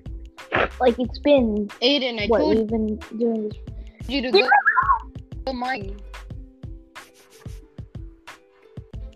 Like 0.80 1.00
it's 1.00 1.20
been 1.20 1.68
Aiden, 1.82 2.22
I 2.22 2.28
what 2.28 2.40
told 2.40 2.58
we've 2.58 2.68
been 2.68 2.98
doing 3.18 3.50
this. 3.50 3.58
you 4.08 4.22
to 4.22 4.32
go. 4.32 4.50
go 5.46 5.54
mine. 5.54 5.98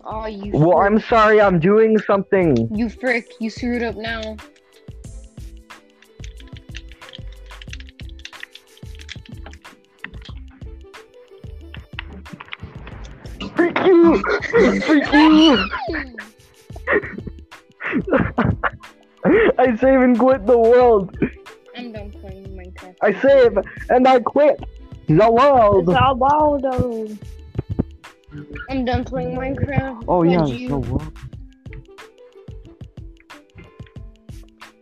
Oh, 0.04 0.26
you. 0.26 0.52
Well, 0.52 0.78
frick. 0.78 0.86
I'm 0.86 1.00
sorry, 1.00 1.40
I'm 1.40 1.58
doing 1.60 1.98
something. 1.98 2.74
You 2.74 2.88
frick! 2.88 3.32
You 3.38 3.50
screwed 3.50 3.82
up 3.82 3.96
now. 3.96 4.36
Freak 13.54 13.78
you! 13.84 14.22
Freak 14.80 15.12
you! 15.12 15.68
I 19.58 19.76
save 19.76 20.00
and 20.00 20.18
quit 20.18 20.46
the 20.46 20.56
world. 20.56 21.14
I'm 21.76 21.92
done 21.92 22.10
playing 22.10 22.56
Minecraft. 22.56 22.96
I 23.02 23.20
save 23.20 23.58
and 23.90 24.08
I 24.08 24.20
quit 24.20 24.58
the 25.08 25.30
world. 25.30 25.90
It's 25.90 25.98
all 25.98 26.16
wild, 26.16 26.62
though. 26.62 27.08
I'm 28.68 28.84
done 28.84 29.04
playing 29.04 29.36
Minecraft. 29.36 30.04
Oh 30.08 30.22
yeah, 30.22 30.42
Would 30.42 30.48
you? 30.50 30.68
the 30.68 30.78
world. 30.78 31.12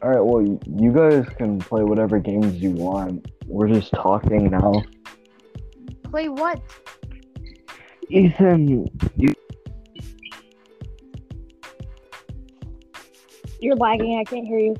All 0.00 0.10
right, 0.10 0.20
well, 0.20 0.58
you 0.76 0.92
guys 0.92 1.26
can 1.36 1.58
play 1.58 1.82
whatever 1.82 2.20
games 2.20 2.54
you 2.56 2.70
want. 2.70 3.26
We're 3.46 3.68
just 3.68 3.90
talking 3.92 4.50
now. 4.50 4.82
play 6.04 6.28
what? 6.28 6.60
Ethan, 8.10 8.68
you 8.68 8.86
You're 13.60 13.76
lagging. 13.76 14.18
I 14.18 14.24
can't 14.24 14.46
hear 14.46 14.58
you. 14.58 14.76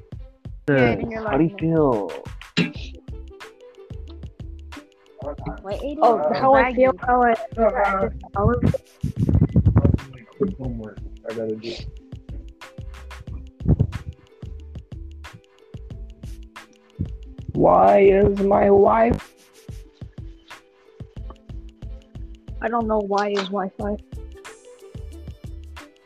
Yeah, 0.69 0.91
I 0.91 0.97
think 0.97 1.11
you're 1.11 1.29
how 1.29 1.37
do 1.37 1.45
you 1.45 1.57
feel? 1.59 2.28
Wait, 5.69 5.81
Aiden. 5.83 5.99
Oh, 6.01 6.33
how 6.33 6.55
I 6.55 6.73
feel? 6.73 6.93
How 6.99 7.23
I 7.23 7.35
how 8.35 8.51
I- 8.51 8.59
Homework. 10.59 10.99
I 11.29 11.35
gotta 11.35 11.57
do. 11.57 11.75
Why 17.53 17.99
is 17.99 18.39
my 18.41 18.71
wife? 18.71 19.35
I 22.63 22.69
don't 22.69 22.87
know 22.87 23.01
why 23.01 23.29
is 23.29 23.49
Wi-Fi. 23.49 23.97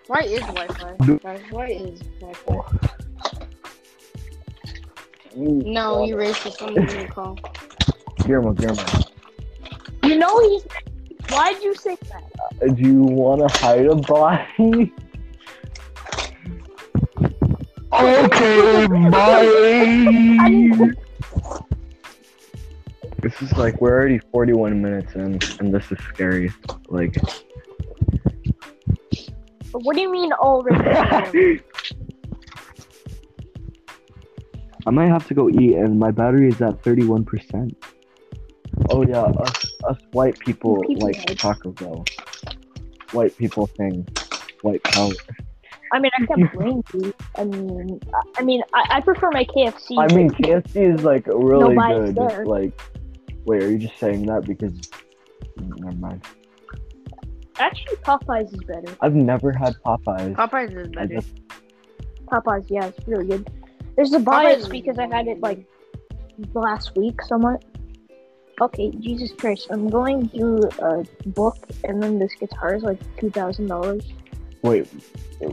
Why 0.09 0.21
is 0.23 0.41
Wi-Fi? 0.41 0.97
Guys, 1.19 1.41
Why 1.53 1.67
is 1.69 2.01
Wi-Fi? 2.21 2.89
No, 5.37 6.05
you 6.05 6.17
racist. 6.17 6.61
I'm 6.67 6.75
giving 6.75 7.01
you 7.01 7.07
a 7.07 7.09
call. 7.09 7.39
Guillermo, 8.25 8.55
Guillermo. 8.55 9.12
You 10.13 10.19
know 10.19 10.39
he's. 10.47 10.67
Why'd 11.31 11.63
you 11.63 11.75
say 11.75 11.97
that? 12.11 12.23
Uh, 12.61 12.67
Do 12.75 12.83
you 12.83 13.03
want 13.03 13.41
to 13.41 13.49
hide 13.49 13.87
a 13.87 13.95
body? 13.95 14.93
okay, 17.95 18.87
bye. 19.11 20.91
This 23.23 23.41
is 23.41 23.53
like 23.57 23.81
we're 23.81 23.93
already 23.95 24.19
41 24.19 24.83
minutes 24.83 25.15
in, 25.15 25.39
and 25.61 25.73
this 25.73 25.91
is 25.91 25.97
scary. 26.13 26.53
Like, 26.89 27.17
What 29.73 29.97
do 29.97 30.03
you 30.03 30.13
mean 30.13 30.35
already? 30.35 31.63
I 34.87 34.91
might 34.91 35.09
have 35.09 35.27
to 35.29 35.35
go 35.35 35.49
eat, 35.49 35.77
and 35.77 35.99
my 35.99 36.11
battery 36.11 36.49
is 36.51 36.61
at 36.61 36.83
31%. 36.83 37.75
Oh 38.91 39.07
yeah, 39.07 39.23
us, 39.23 39.72
us 39.85 39.99
white 40.13 40.39
people 40.39 40.83
People 40.83 41.07
like 41.07 41.17
like- 41.29 41.39
Taco 41.39 41.71
Bell. 41.73 42.05
White 43.13 43.37
people 43.37 43.67
thing, 43.67 44.07
white 44.63 44.83
power. 44.85 45.13
I 45.93 45.99
mean, 45.99 46.11
I 46.19 46.25
can't 46.25 46.53
blame 46.55 46.83
you. 46.95 47.13
I 47.37 47.45
mean, 47.45 48.01
I- 48.15 48.41
I 48.41 48.43
mean, 48.43 48.63
I, 48.75 48.87
I 48.97 49.01
prefer 49.01 49.31
my 49.31 49.45
KFC. 49.45 49.99
I 49.99 50.15
mean, 50.15 50.31
KFC 50.31 50.95
is 50.95 51.05
like 51.05 51.27
really 51.27 51.75
bias 51.75 52.13
good. 52.13 52.29
there. 52.31 52.47
Like, 52.47 52.81
wait, 53.45 53.63
are 53.63 53.71
you 53.71 53.79
just 53.79 53.99
saying 53.99 54.27
that 54.27 54.45
because? 54.47 54.73
Never 55.59 55.97
mind. 55.99 56.25
actually, 57.59 57.97
Popeyes 57.97 58.55
is 58.55 58.63
better. 58.65 58.97
I've 59.03 59.15
never 59.15 59.53
had 59.53 59.75
Popeyes. 59.85 60.35
Popeyes 60.35 60.75
is 60.87 60.89
better. 60.89 61.15
just, 61.21 61.29
Popeyes, 62.27 62.65
yeah, 62.71 62.87
it's 62.87 63.07
really 63.07 63.27
good. 63.27 63.51
There's 63.97 64.15
a 64.15 64.19
bias 64.19 64.63
is 64.63 64.69
because 64.69 64.99
I 64.99 65.07
had 65.15 65.29
it 65.29 65.41
like 65.41 65.67
last 66.55 66.97
week 66.97 67.21
somewhat. 67.23 67.63
Okay, 68.63 68.93
Jesus 69.01 69.33
Christ, 69.33 69.67
I'm 69.71 69.89
going 69.89 70.29
through 70.29 70.61
a 70.79 71.03
book 71.31 71.57
and 71.83 72.01
then 72.01 72.21
this 72.21 72.33
guitar 72.39 72.77
is 72.77 72.85
like 72.85 73.01
two 73.19 73.29
thousand 73.29 73.67
dollars. 73.67 74.05
wait, 74.63 74.87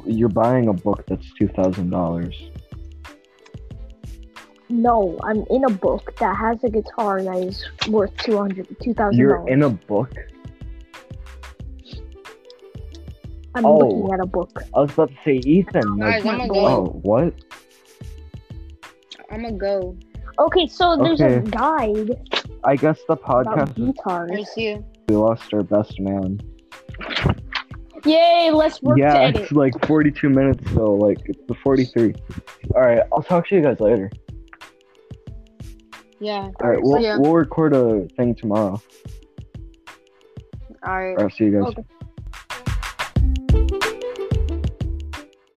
you're 0.05 0.29
buying 0.29 0.67
a 0.67 0.73
book 0.73 1.03
that's 1.07 1.25
two 1.33 1.47
thousand 1.47 1.89
dollars. 1.89 2.35
No, 4.69 5.17
I'm 5.23 5.43
in 5.49 5.63
a 5.65 5.71
book 5.71 6.15
that 6.19 6.35
has 6.37 6.63
a 6.63 6.69
guitar 6.69 7.23
that 7.23 7.37
is 7.37 7.65
worth 7.87 8.15
two 8.17 8.37
hundred, 8.37 8.67
two 8.79 8.93
thousand 8.93 9.17
You're 9.19 9.37
dollars. 9.37 9.53
in 9.53 9.63
a 9.63 9.69
book. 9.71 10.13
I'm 13.55 13.65
Oh. 13.65 13.79
looking 13.79 14.13
at 14.13 14.19
a 14.19 14.27
book. 14.27 14.61
I 14.75 14.79
was 14.81 14.91
about 14.93 15.09
to 15.09 15.17
say 15.25 15.37
Ethan. 15.37 15.97
Like, 15.97 16.23
I'm 16.23 16.37
gonna 16.37 16.53
oh, 16.53 16.85
go. 16.85 16.99
what? 17.01 17.33
I'm 19.31 19.41
gonna 19.41 19.53
go. 19.57 19.97
Okay, 20.37 20.67
so 20.67 20.95
there's 20.97 21.19
a 21.21 21.41
guide 21.49 22.11
I 22.63 22.75
guess 22.75 22.99
the 23.07 23.17
podcast 23.17 23.79
is 23.79 23.93
guitars. 23.93 24.49
I 24.57 24.83
we 25.07 25.15
lost 25.15 25.53
our 25.53 25.63
best 25.63 25.99
man. 25.99 26.39
Yay, 28.05 28.51
less 28.51 28.81
work 28.81 28.97
to 28.97 29.03
yeah, 29.03 29.15
edit. 29.15 29.43
it's 29.43 29.51
like 29.51 29.73
42 29.85 30.29
minutes, 30.29 30.71
so 30.73 30.93
like 30.93 31.17
it's 31.25 31.41
the 31.47 31.55
43. 31.55 32.13
All 32.75 32.81
right, 32.81 33.01
I'll 33.11 33.23
talk 33.23 33.47
to 33.49 33.55
you 33.55 33.61
guys 33.61 33.79
later. 33.79 34.09
Yeah. 36.19 36.49
All 36.61 36.69
right, 36.69 36.79
we'll 36.81 37.01
ya. 37.01 37.17
we'll 37.19 37.33
record 37.33 37.73
a 37.73 38.07
thing 38.17 38.35
tomorrow. 38.35 38.81
All 40.85 40.97
right. 40.97 41.17
All 41.17 41.25
right, 41.25 41.33
see 41.33 41.45
you 41.45 41.61
guys. 41.61 41.73
Okay. 41.73 41.83